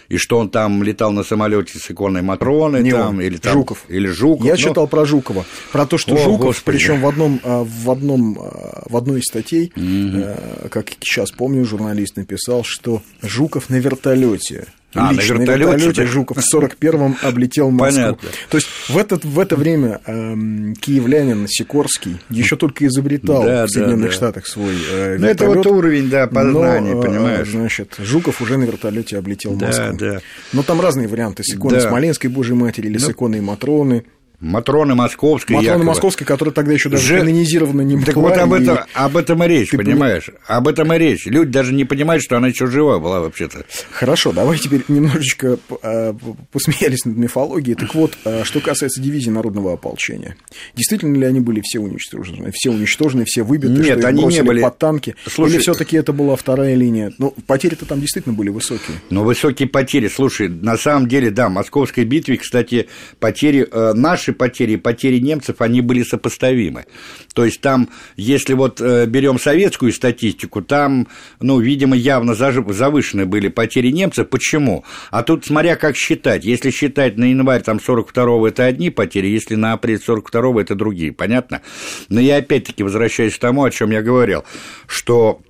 [0.09, 3.53] и что он там летал на самолете с иконой Матроны, Не там, он, или там,
[3.53, 3.83] Жуков.
[3.89, 4.45] Или Жуков.
[4.45, 4.57] Я но...
[4.57, 8.83] читал про Жукова, про то, что О, Жуков, причем в одном, а, в одном, а,
[8.89, 10.69] в одной из статей, угу.
[10.69, 14.67] как сейчас помню, журналист написал, что Жуков на вертолете
[14.99, 16.07] а, лично на вертолете, вертолете да?
[16.07, 18.01] Жуков в 41-м облетел Москву.
[18.01, 18.29] Понятно.
[18.49, 20.35] То есть в, этот, в это время э,
[20.79, 24.13] киевлянин Сикорский еще только изобретал да, в Соединенных да, да.
[24.13, 27.49] Штатах свой э, Ну, это вот уровень, да, познания, но, понимаешь.
[27.49, 29.97] Значит, Жуков уже на вертолете облетел да, Москву.
[29.97, 30.19] Да.
[30.53, 31.89] Но там разные варианты с иконой да.
[31.89, 34.03] Смоленской Божьей Матери или ну, с иконой Матроны.
[34.39, 35.55] Матроны Московской.
[35.55, 35.85] Матроны якобы.
[35.85, 37.19] Московской, которая тогда еще даже Же...
[37.19, 38.05] канонизирована не была.
[38.05, 40.29] Так вот об, это, об этом и речь, Ты понимаешь?
[40.45, 41.25] Об этом и речь.
[41.25, 43.65] Люди даже не понимают, что она еще жива была вообще-то.
[43.89, 46.15] Хорошо, давай теперь немножечко а,
[46.51, 47.75] посмеялись над мифологией.
[47.75, 50.35] Так вот, а, что касается дивизии народного ополчения.
[50.75, 52.51] Действительно ли они были все уничтожены?
[52.53, 54.61] Все уничтожены, все выбиты, Нет, что они не были.
[54.61, 55.15] под танки?
[55.25, 57.11] Слушай, Или все таки это была вторая линия?
[57.17, 58.97] Ну, потери-то там действительно были высокие.
[59.09, 60.07] Ну, высокие потери.
[60.09, 62.87] Слушай, на самом деле, да, в Московской битве, кстати,
[63.19, 63.93] потери, э,
[64.27, 66.85] наши потери, потери потери немцев, они были сопоставимы.
[67.33, 71.07] То есть там, если вот э, берем советскую статистику, там,
[71.39, 74.27] ну, видимо, явно завышены были потери немцев.
[74.29, 74.83] Почему?
[75.11, 76.45] А тут, смотря как считать.
[76.45, 81.11] Если считать на январь там 42-го это одни потери, если на апрель 42-го это другие.
[81.11, 81.61] Понятно?
[82.09, 84.43] Но я опять-таки возвращаюсь к тому, о чем я говорил,
[84.87, 85.41] что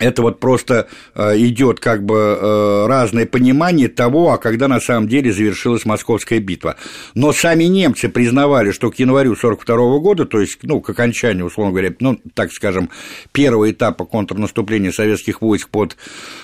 [0.00, 5.08] это вот просто э, идет как бы э, разное понимание того, а когда на самом
[5.08, 6.76] деле завершилась Московская битва.
[7.14, 11.72] Но сами немцы признавали, что к январю 1942 года, то есть, ну, к окончанию, условно
[11.72, 12.88] говоря, ну, так скажем,
[13.32, 15.96] первого этапа контрнаступления советских войск под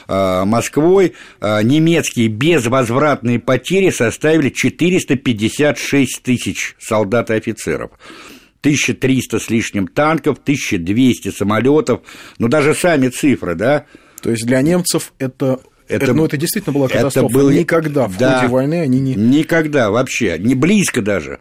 [0.06, 7.90] э, Москвой, немецкие безвозвратные потери составили 456 тысяч солдат и офицеров.
[8.60, 12.00] 1300 с лишним танков, 1200 самолетов,
[12.38, 13.86] ну даже сами цифры, да.
[14.22, 17.28] То есть для немцев это это, это, ну, это действительно была катастрофа.
[17.28, 17.50] Это был...
[17.50, 19.14] Никогда в да, ходе войны они не...
[19.14, 21.38] Никогда вообще, не близко даже.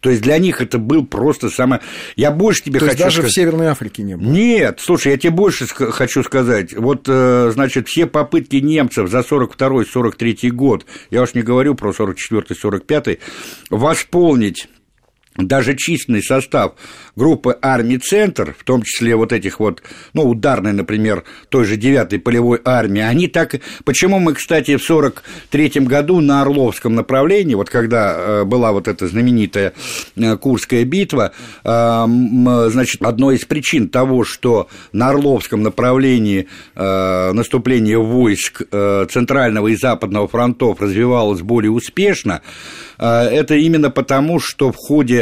[0.00, 1.82] То есть для них это был просто самое...
[2.16, 3.32] Я больше тебе То хочу есть даже сказать...
[3.32, 4.30] в Северной Африке не было?
[4.30, 6.72] Нет, слушай, я тебе больше хочу сказать.
[6.74, 13.18] Вот, э, значит, все попытки немцев за 42-43 год, я уж не говорю про 44-45,
[13.68, 14.68] восполнить
[15.36, 16.72] даже численный состав
[17.14, 22.18] группы армий «Центр», в том числе вот этих вот, ну, ударной, например, той же 9-й
[22.18, 23.54] полевой армии, они так...
[23.84, 29.06] Почему мы, кстати, в 43 году на Орловском направлении, вот когда э, была вот эта
[29.06, 29.72] знаменитая
[30.16, 32.06] э, Курская битва, э,
[32.70, 40.80] значит, одной из причин того, что на Орловском направлении наступление войск Центрального и Западного фронтов
[40.80, 42.42] развивалось более успешно,
[42.98, 45.19] это именно потому, что в ходе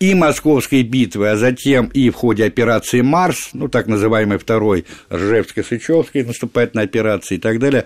[0.00, 6.24] и Московской битвы, а затем и в ходе операции «Марс», ну, так называемой второй Ржевско-Сычевской
[6.24, 7.84] наступательной операции и так далее,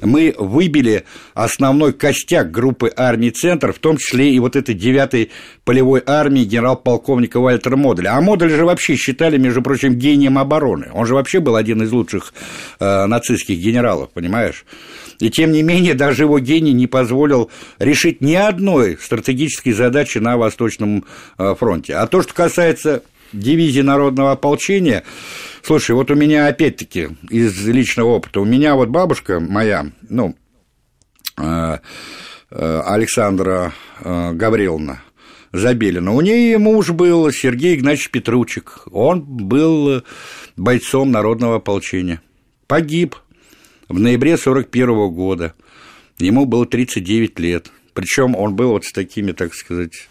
[0.00, 5.30] мы выбили основной костяк группы армий «Центр», в том числе и вот этой девятой
[5.64, 8.16] полевой армии генерал-полковника Вальтера Моделя.
[8.16, 10.90] А Модель же вообще считали, между прочим, гением обороны.
[10.92, 12.32] Он же вообще был один из лучших
[12.78, 14.64] э, нацистских генералов, понимаешь?
[15.20, 20.36] И тем не менее, даже его гений не позволил решить ни одной стратегической задачи на
[20.36, 21.04] Восточном
[21.38, 21.96] э, фронте.
[21.96, 23.02] А то, что касается
[23.32, 25.02] дивизии народного ополчения,
[25.62, 30.36] слушай, вот у меня опять-таки из личного опыта, у меня вот бабушка моя, ну,
[31.36, 31.78] э,
[32.50, 35.02] э, Александра Гавриловна,
[35.52, 36.12] Забелина.
[36.12, 38.84] У нее муж был Сергей Игнатьевич Петручек.
[38.92, 40.04] Он был
[40.56, 42.20] бойцом народного ополчения.
[42.66, 43.16] Погиб
[43.88, 45.54] в ноябре 1941 года.
[46.18, 47.70] Ему было 39 лет.
[47.94, 50.08] Причем он был вот с такими, так сказать...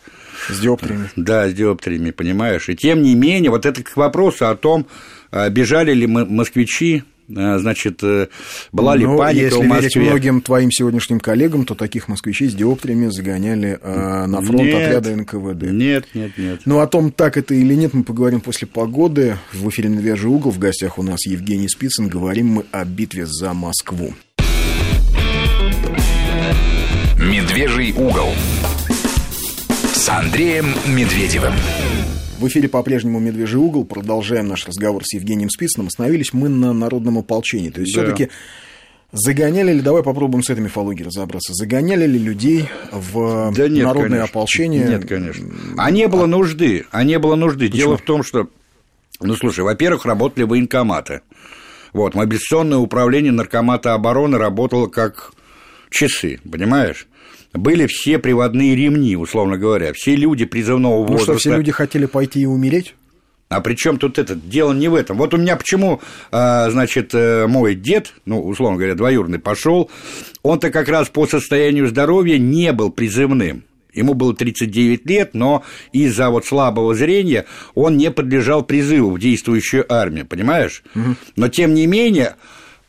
[0.50, 1.10] С диоптриями.
[1.16, 2.70] Да, с диоптриями, понимаешь.
[2.70, 4.86] И тем не менее, вот это к вопросу о том,
[5.32, 8.28] а, бежали ли москвичи значит, э,
[8.72, 9.82] была ли Но паника если в Москве.
[9.82, 14.76] верить многим твоим сегодняшним коллегам, то таких москвичей с диоптриями загоняли э, на фронт нет,
[14.76, 15.64] отряда НКВД.
[15.72, 16.62] Нет, нет, нет.
[16.66, 19.38] Ну, о том, так это или нет, мы поговорим после погоды.
[19.52, 22.08] В эфире «Медвежий угол» в гостях у нас Евгений Спицын.
[22.08, 24.14] Говорим мы о битве за Москву.
[27.20, 28.30] «Медвежий угол»
[29.94, 31.54] с Андреем Медведевым.
[32.38, 33.84] В эфире по-прежнему «Медвежий угол».
[33.84, 35.88] Продолжаем наш разговор с Евгением Спицыным.
[35.88, 37.72] Остановились мы на народном ополчении.
[37.72, 38.04] То есть, да.
[38.04, 38.30] все-таки
[39.14, 44.10] Загоняли ли, давай попробуем с этой мифологией разобраться, загоняли ли людей в да нет, народное
[44.10, 44.26] конечно.
[44.26, 44.86] ополчение?
[44.86, 45.50] Нет, конечно.
[45.78, 47.68] А не было нужды, а не было нужды.
[47.68, 47.78] Почему?
[47.78, 48.50] Дело в том, что,
[49.22, 51.22] ну, слушай, во-первых, работали военкоматы.
[51.94, 55.32] Вот, мобилизационное управление наркомата обороны работало как
[55.90, 57.08] часы, понимаешь?
[57.54, 59.94] Были все приводные ремни, условно говоря.
[59.94, 61.34] Все люди призывного возраста.
[61.34, 62.96] Ну что, все люди хотели пойти и умереть?
[63.50, 64.36] А при чем тут это?
[64.36, 65.18] Дело не в этом.
[65.18, 69.90] Вот у меня почему, а, значит, э, мой дед, ну, условно говоря, двоюродный, пошел,
[70.44, 73.64] он-то как раз по состоянию здоровья не был призывным.
[73.94, 79.92] Ему было 39 лет, но из-за вот слабого зрения он не подлежал призыву в действующую
[79.92, 80.84] армию, понимаешь?
[80.94, 81.16] Угу.
[81.38, 82.36] Но тем не менее,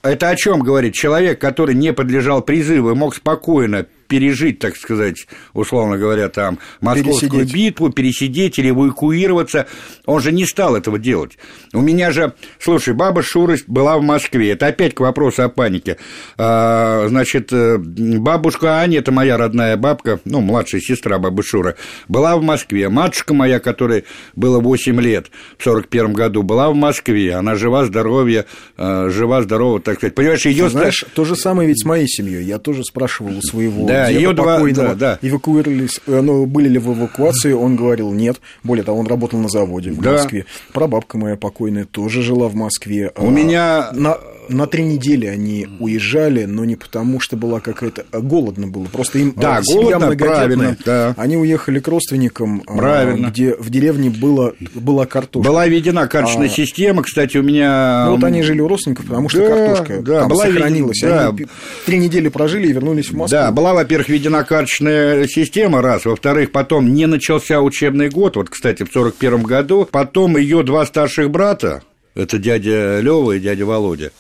[0.03, 0.95] это о чем говорит?
[0.95, 7.31] Человек, который не подлежал призыву и мог спокойно пережить, так сказать, условно говоря, там московскую
[7.31, 7.55] пересидеть.
[7.55, 9.67] битву, пересидеть или эвакуироваться.
[10.07, 11.39] Он же не стал этого делать.
[11.75, 14.53] У меня же, слушай, баба Шура была в Москве.
[14.53, 15.99] Это опять к вопросу о панике.
[16.37, 21.77] А, значит, э, бабушка Аня, это моя родная бабка, ну, младшая сестра бабы Шура,
[22.09, 22.89] была в Москве.
[22.89, 27.35] Матушка моя, которой было 8 лет в 41 году, была в Москве.
[27.35, 28.47] Она жива, здоровья,
[28.79, 30.15] э, жива, здорова, так сказать.
[30.15, 30.71] Понимаешь, ее...
[30.71, 32.45] Знаешь, то же самое ведь с моей семьей.
[32.45, 35.19] Я тоже спрашивал у своего да, да, ее два, да, да.
[35.23, 38.41] эвакуировались, ну, были ли в эвакуации, он говорил нет.
[38.63, 40.13] Более того, он работал на заводе в да.
[40.13, 40.47] Москве.
[40.73, 43.13] Прабабка моя покойная тоже жила в Москве.
[43.17, 43.91] У а, меня...
[43.93, 48.05] На, на три недели они уезжали, но не потому, что была какая-то...
[48.13, 51.15] А, голодно было, просто им да, семья голодно, правильно, да.
[51.17, 53.29] Они уехали к родственникам, правильно.
[53.29, 55.49] где в деревне было, была картошка.
[55.49, 58.07] Была введена карточная а, система, кстати, у меня...
[58.07, 61.01] Ну, вот они жили у родственников, потому что да, картошка да, там была сохранилась.
[61.03, 61.29] Да.
[61.29, 61.47] Они
[61.87, 63.39] три недели прожили и вернулись в Москву.
[63.39, 66.05] Да, была, во-первых, введена карточная система, раз.
[66.05, 69.89] Во-вторых, потом не начался учебный год, вот, кстати, в 1941 году.
[69.91, 71.83] Потом ее два старших брата,
[72.15, 74.13] это дядя Лева и дядя Володя,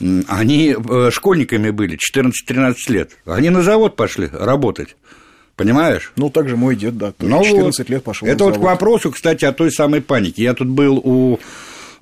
[0.00, 3.12] они э, школьниками были, 14-13 лет.
[3.24, 4.96] Они на завод пошли работать.
[5.56, 6.12] Понимаешь?
[6.16, 7.88] Ну, также мой дед, да, ну, 14 вот.
[7.88, 8.28] лет пошел.
[8.28, 10.42] Это вот к вопросу, кстати, о той самой панике.
[10.42, 11.40] Я тут был у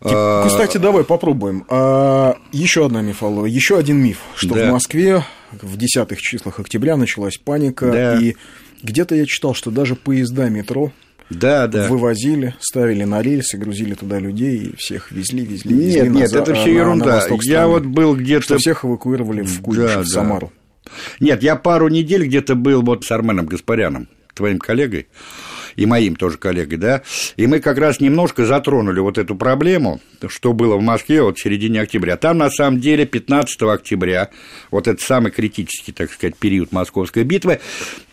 [0.01, 1.65] а, кстати, давай попробуем.
[1.69, 4.69] А, еще одна мифология, еще один миф, что да.
[4.69, 8.21] в Москве в десятых числах октября началась паника, да.
[8.21, 8.35] и
[8.83, 10.93] где-то я читал, что даже поезда метро
[11.31, 11.89] да, да.
[11.89, 16.01] вывозили, ставили на рельсы, грузили туда людей и всех везли, везли, нет, везли.
[16.03, 17.27] Нет, нет, это все ерунда.
[17.43, 18.59] я вот был где-то...
[18.59, 20.53] Всех эвакуировали в Куйбышев, да, в Самару.
[20.85, 20.91] Да.
[21.21, 25.09] Нет, я пару недель где-то был вот с Арменом Гаспаряном, твоим коллегой
[25.77, 27.03] и моим тоже коллегой, да,
[27.37, 31.43] и мы как раз немножко затронули вот эту проблему, что было в Москве вот в
[31.43, 32.17] середине октября.
[32.17, 34.31] Там, на самом деле, 15 октября,
[34.71, 37.61] вот это самый критический, так сказать, период Московской битвы,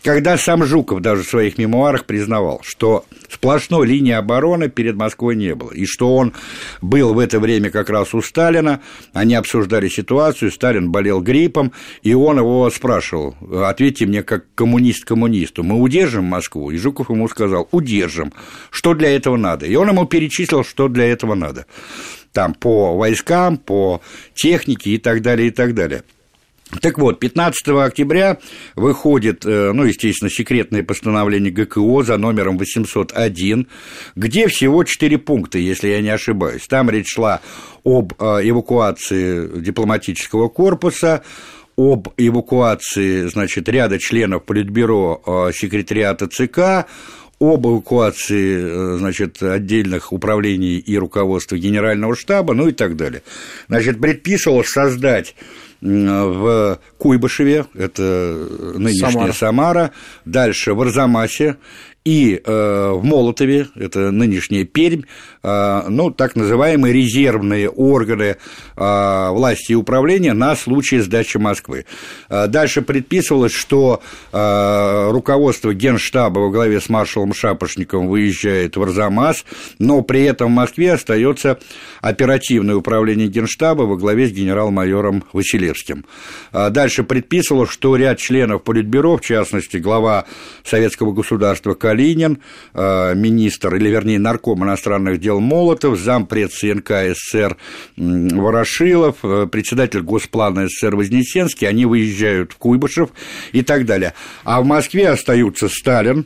[0.02, 5.54] когда сам Жуков даже в своих мемуарах признавал, что сплошной линии обороны перед Москвой не
[5.54, 6.32] было, и что он
[6.80, 8.80] был в это время как раз у Сталина,
[9.12, 11.72] они обсуждали ситуацию, Сталин болел гриппом,
[12.02, 13.34] и он его спрашивал,
[13.64, 16.70] ответьте мне как коммунист коммунисту, мы удержим Москву?
[16.70, 18.32] И Жуков ему сказал, удержим,
[18.70, 19.66] что для этого надо?
[19.66, 21.66] И он ему перечислил, что для этого надо
[22.32, 24.00] там по войскам, по
[24.34, 26.02] технике и так далее, и так далее.
[26.80, 28.38] Так вот, 15 октября
[28.76, 33.66] выходит, э, ну, естественно, секретное постановление ГКО за номером 801,
[34.16, 36.66] где всего 4 пункта, если я не ошибаюсь.
[36.66, 37.40] Там речь шла
[37.84, 41.22] об э, эвакуации дипломатического корпуса,
[41.76, 46.88] об эвакуации, значит, ряда членов Политбюро э, секретариата ЦК,
[47.38, 53.22] об эвакуации, значит, отдельных управлений и руководства Генерального штаба, ну и так далее.
[53.68, 55.34] Значит, предписывалось создать
[55.82, 59.90] в Куйбышеве, это нынешняя Самара, Самара.
[60.24, 61.56] Дальше в Арзамасе,
[62.04, 65.02] и э, в Молотове, это нынешняя Пермь,
[65.42, 68.36] э, ну, так называемые резервные органы
[68.76, 71.86] э, власти и управления на случай сдачи Москвы.
[72.28, 79.44] Дальше предписывалось, что руководство Генштаба во главе с маршалом Шапошниковым выезжает в Арзамас,
[79.78, 81.58] но при этом в Москве остается
[82.00, 86.04] оперативное управление Генштаба во главе с генерал-майором Василевским.
[86.52, 90.24] Дальше предписывалось, что ряд членов Политбюро, в частности, глава
[90.64, 92.38] Советского государства Калинин,
[92.72, 97.56] э, министр, или вернее нарком иностранных дел Молотов, зампред ЦНК СССР
[97.96, 103.10] Ворошилов, э, председатель Госплана СССР Вознесенский, они выезжают в Куйбышев
[103.52, 104.14] и так далее.
[104.44, 106.24] А в Москве остаются Сталин,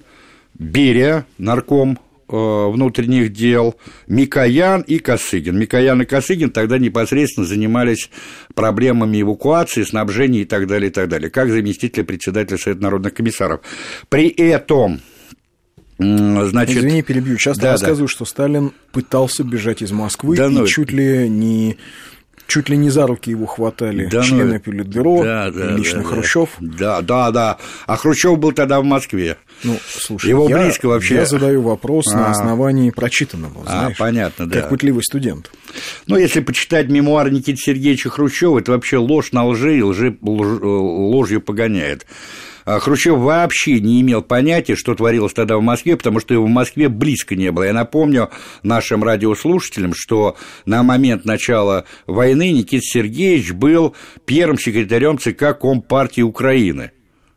[0.54, 1.98] Берия, нарком
[2.28, 3.74] э, внутренних дел,
[4.06, 5.58] Микоян и Косыгин.
[5.58, 8.08] Микоян и Косыгин тогда непосредственно занимались
[8.54, 13.60] проблемами эвакуации, снабжения и так далее, и так далее, как заместители председателя Совета народных комиссаров.
[14.08, 15.00] При этом
[15.98, 17.36] Значит, Извини, перебью.
[17.36, 18.12] Часто да, рассказываю, да.
[18.12, 20.66] что Сталин пытался бежать из Москвы, да, и ну...
[20.66, 21.78] чуть ли не
[22.46, 24.60] чуть ли не за руки его хватали да, члены ну...
[24.60, 26.50] Политбюро, да, да, лично да, Хрущев.
[26.60, 27.58] Да, да, да.
[27.86, 29.36] А Хрущев был тогда в Москве.
[29.64, 31.16] Ну, слушай, его я, близко вообще.
[31.16, 34.60] Я задаю вопрос а, на основании прочитанного, а, знаешь, а, понятно, да.
[34.60, 35.50] Как пытливый студент.
[36.06, 41.40] Ну, если почитать мемуары Никиты Сергеевича Хрущева, это вообще ложь на лжи и лжи, ложью
[41.40, 42.06] погоняет.
[42.66, 46.50] А Хрущев вообще не имел понятия, что творилось тогда в Москве, потому что его в
[46.50, 47.62] Москве близко не было.
[47.62, 48.28] Я напомню
[48.64, 53.94] нашим радиослушателям, что на момент начала войны Никита Сергеевич был
[54.24, 56.90] первым секретарем ЦК Компартии Украины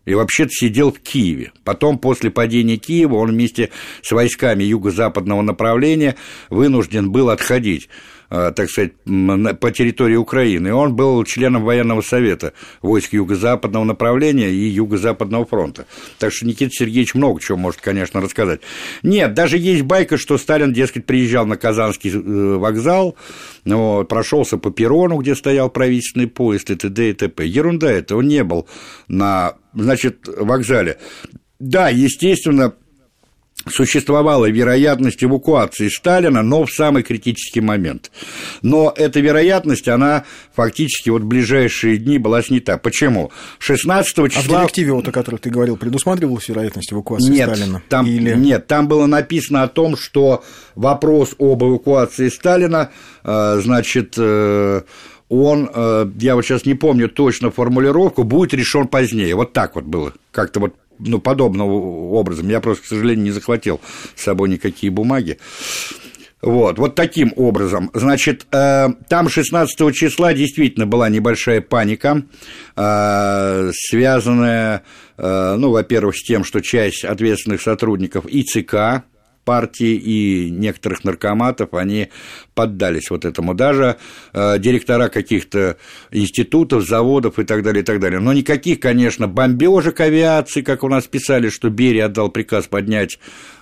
[0.05, 1.51] и вообще-то сидел в Киеве.
[1.63, 3.69] Потом, после падения Киева, он вместе
[4.01, 6.15] с войсками юго-западного направления
[6.49, 7.87] вынужден был отходить.
[8.31, 8.91] Э, так сказать,
[9.59, 10.71] по территории Украины.
[10.71, 12.53] он был членом военного совета
[12.83, 15.87] войск юго-западного направления и юго-западного фронта.
[16.19, 18.61] Так что Никита Сергеевич много чего может, конечно, рассказать.
[19.01, 23.15] Нет, даже есть байка, что Сталин, дескать, приезжал на Казанский э, вокзал,
[23.65, 27.09] вот, прошелся по перрону, где стоял правительственный поезд и т.д.
[27.09, 27.47] и т.п.
[27.47, 28.67] Ерунда это, он не был
[29.07, 30.99] на, значит, вокзале.
[31.59, 32.75] Да, естественно,
[33.69, 38.11] существовала вероятность эвакуации Сталина, но в самый критический момент.
[38.61, 42.77] Но эта вероятность, она фактически вот в ближайшие дни была снята.
[42.77, 43.31] Почему?
[43.59, 44.39] 16 числа...
[44.39, 47.81] А в директиве, вот, о которой ты говорил, предусматривалась вероятность эвакуации нет, Сталина?
[47.89, 48.33] Там, Или...
[48.35, 50.43] Нет, там было написано о том, что
[50.75, 52.91] вопрос об эвакуации Сталина,
[53.23, 54.81] э, значит, э,
[55.29, 59.35] он, э, я вот сейчас не помню точно формулировку, будет решен позднее.
[59.35, 60.13] Вот так вот было.
[60.31, 62.49] Как-то вот ну, подобного образом.
[62.49, 63.81] Я просто, к сожалению, не захватил
[64.15, 65.37] с собой никакие бумаги.
[66.41, 67.91] Вот, вот таким образом.
[67.93, 72.23] Значит, э, там 16 числа действительно была небольшая паника,
[72.77, 74.83] э, связанная,
[75.17, 79.03] э, ну, во-первых, с тем, что часть ответственных сотрудников и ЦК,
[79.43, 82.09] партии и некоторых наркоматов, они
[82.53, 83.53] поддались вот этому.
[83.53, 83.97] Даже
[84.33, 85.77] э, директора каких-то
[86.11, 88.19] институтов, заводов и так далее, и так далее.
[88.19, 93.19] Но никаких, конечно, бомбежек авиации, как у нас писали, что Берия отдал приказ поднять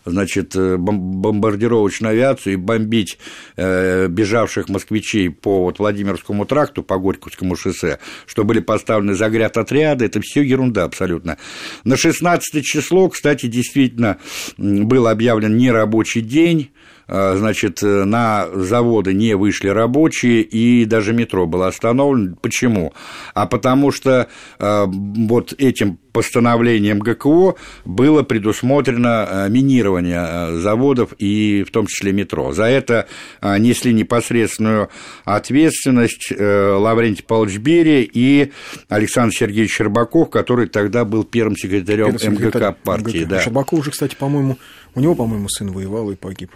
[0.08, 3.18] значит, э, бомбардировочную авиацию и бомбить
[3.56, 10.06] э, бежавших москвичей по вот, Владимирскому тракту, по Горьковскому шоссе, что были поставлены загряд отряды,
[10.06, 11.38] это все ерунда абсолютно.
[11.84, 14.18] На 16 число, кстати, действительно
[14.58, 16.72] был объявлен нерабочий день,
[17.08, 22.36] э, значит, на заводы не вышли рабочие, и даже метро было остановлено.
[22.42, 22.94] Почему?
[23.34, 24.28] А потому что
[24.60, 27.54] вот этим постановлением ГКО
[27.86, 32.54] было предусмотрено э, минирование э, заводов и в том числе метро.
[32.54, 33.08] За это
[33.40, 34.90] э, несли непосредственную
[35.26, 38.52] ответственность Лаврентий Павлович Берия и
[38.90, 43.20] Александр Сергеевич Щербаков, который тогда был первым секретарем МГК партии.
[43.20, 43.30] МГК.
[43.30, 43.42] Да.
[43.44, 44.58] Щербаков уже, кстати, по-моему,
[44.96, 46.50] у него, по-моему, сын воевал и погиб.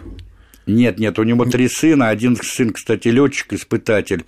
[0.66, 2.08] Нет, нет, у него три сына.
[2.08, 4.24] Один сын, кстати, летчик, испытатель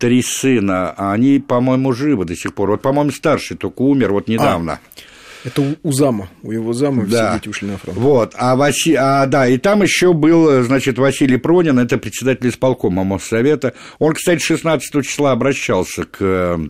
[0.00, 2.70] три сына, а они, по-моему, живы до сих пор.
[2.70, 4.72] Вот, по-моему, старший только умер вот недавно.
[4.72, 5.00] А.
[5.42, 7.30] Это у зама, у его зама да.
[7.30, 7.96] все дети ушли на фронт.
[7.96, 8.94] Вот, а, Васи...
[8.94, 13.72] а да, и там еще был, значит, Василий Пронин, это председатель исполкома Моссовета.
[13.98, 16.60] Он, кстати, 16 числа обращался к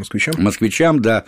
[0.00, 0.34] Москвичам?
[0.38, 1.24] Москвичам, да.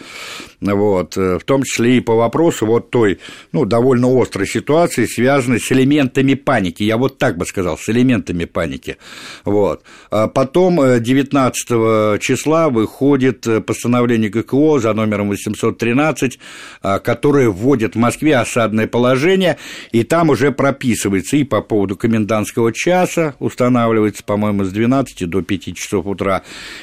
[0.61, 1.17] Вот.
[1.17, 3.19] Э, в том числе и по вопросу вот той,
[3.53, 6.83] ну, довольно острой ситуации, связанной с элементами паники.
[6.83, 8.97] Я вот так бы сказал, с элементами паники.
[9.45, 9.83] Вот.
[10.11, 16.39] А потом 19 э, числа выходит э, постановление ГКО за номером 813,
[17.05, 19.59] которое вводит в Москве осадное положение,
[19.93, 25.77] и там уже прописывается и по поводу комендантского часа, устанавливается, по-моему, с 12 до 5
[25.77, 26.43] часов утра,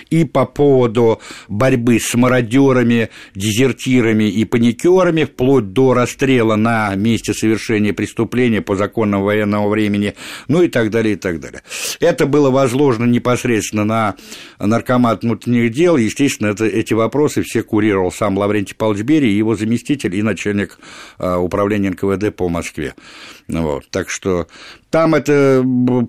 [0.09, 7.93] и по поводу борьбы с мародерами, дезертирами и паникерами, вплоть до расстрела на месте совершения
[7.93, 10.15] преступления по законам военного времени,
[10.47, 11.61] ну и так далее, и так далее.
[11.99, 14.15] Это было возложено непосредственно на
[14.59, 20.15] наркомат внутренних дел, естественно, это, эти вопросы все курировал сам Лаврентий Павлович Берия, его заместитель
[20.15, 20.80] и начальник
[21.17, 22.93] а, управления НКВД по Москве.
[23.47, 23.89] Вот.
[23.89, 24.47] Так что
[24.89, 25.63] там эта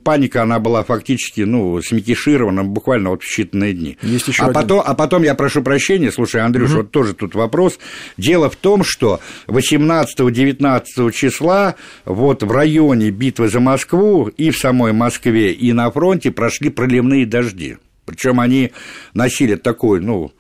[0.05, 3.99] паника, она была фактически, ну, смекиширована буквально вот в считанные дни.
[4.03, 4.55] Есть еще а, один.
[4.55, 6.79] потом, а потом, я прошу прощения, слушай, Андрюш, угу.
[6.79, 7.79] вот тоже тут вопрос.
[8.17, 11.75] Дело в том, что 18-19 числа
[12.05, 17.27] вот в районе битвы за Москву и в самой Москве, и на фронте прошли проливные
[17.27, 17.79] дожди.
[18.05, 18.73] Причем они
[19.15, 20.33] носили такой, ну,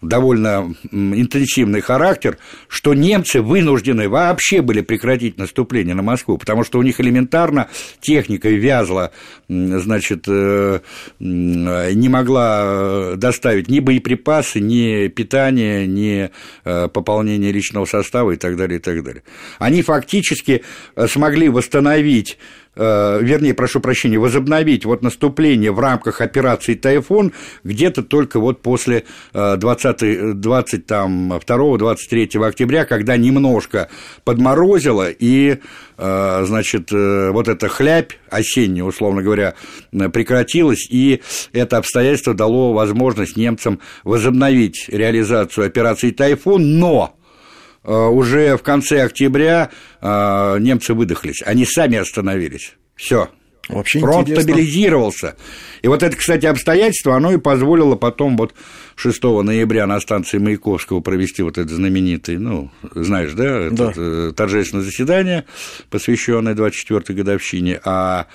[0.00, 2.38] довольно интенсивный характер,
[2.68, 7.68] что немцы вынуждены вообще были прекратить наступление на Москву, потому что у них элементарно
[8.00, 9.12] техника вязла,
[9.48, 10.80] значит, э,
[11.18, 16.30] не могла доставить ни боеприпасы, ни питание, ни
[16.64, 19.22] э, пополнение личного состава и так далее, и так далее.
[19.58, 20.62] Они фактически
[20.96, 28.02] э, смогли восстановить Э, вернее, прошу прощения, возобновить вот наступление в рамках операции «Тайфун» где-то
[28.02, 33.88] только вот после 20, 20 там, 2-23 октября, когда немножко
[34.24, 35.58] подморозило, и,
[35.98, 39.54] э, значит, э, вот эта хлябь осенняя, условно говоря,
[39.92, 41.22] прекратилась, и
[41.52, 47.23] это обстоятельство дало возможность немцам возобновить реализацию операции «Тайфун», но Э,
[47.90, 49.70] уже в конце октября
[50.00, 52.74] э, немцы выдохлись, они сами остановились.
[52.96, 53.28] Все.
[53.68, 54.42] Вообще Фронт интересно.
[54.42, 55.36] стабилизировался.
[55.82, 58.54] И вот это, кстати, обстоятельство, оно и позволило потом вот
[58.96, 63.92] 6 ноября на станции Маяковского провести вот это знаменитое, ну, знаешь, да, это, да.
[63.96, 65.44] Э, торжественное заседание,
[65.90, 68.26] посвященное 24-й годовщине, а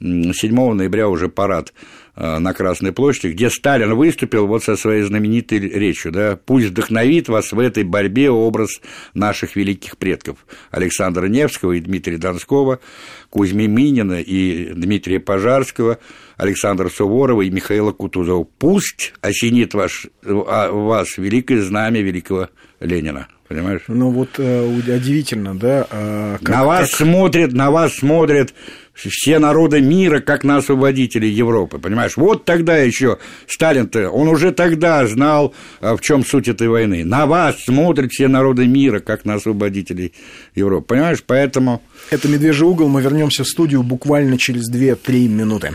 [0.00, 5.60] 7 ноября уже парад Э, на Красной площади, где Сталин выступил вот со своей знаменитой
[5.60, 8.80] речью, да, «Пусть вдохновит вас в этой борьбе образ
[9.14, 12.80] наших великих предков Александра Невского и Дмитрия Донского,
[13.30, 15.98] Кузьми Минина и Дмитрия Пожарского,
[16.36, 18.44] Александра Суворова и Михаила Кутузова.
[18.58, 22.48] Пусть осенит ваш, а, вас великое знамя великого
[22.80, 23.28] Ленина».
[23.48, 23.80] Понимаешь?
[23.88, 25.86] Ну вот э, удивительно, да.
[25.90, 26.98] Э, как, на вас как...
[26.98, 28.52] смотрят, на вас смотрят
[29.06, 32.16] все народы мира как на освободителей Европы, понимаешь?
[32.16, 37.04] Вот тогда еще Сталин-то, он уже тогда знал, а, в чем суть этой войны.
[37.04, 40.12] На вас смотрят все народы мира как на освободителей
[40.54, 41.22] Европы, понимаешь?
[41.24, 41.82] Поэтому...
[42.10, 45.74] Это «Медвежий угол», мы вернемся в студию буквально через 2-3 минуты.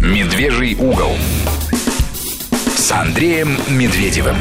[0.00, 1.12] «Медвежий угол»
[2.76, 4.36] с Андреем Медведевым.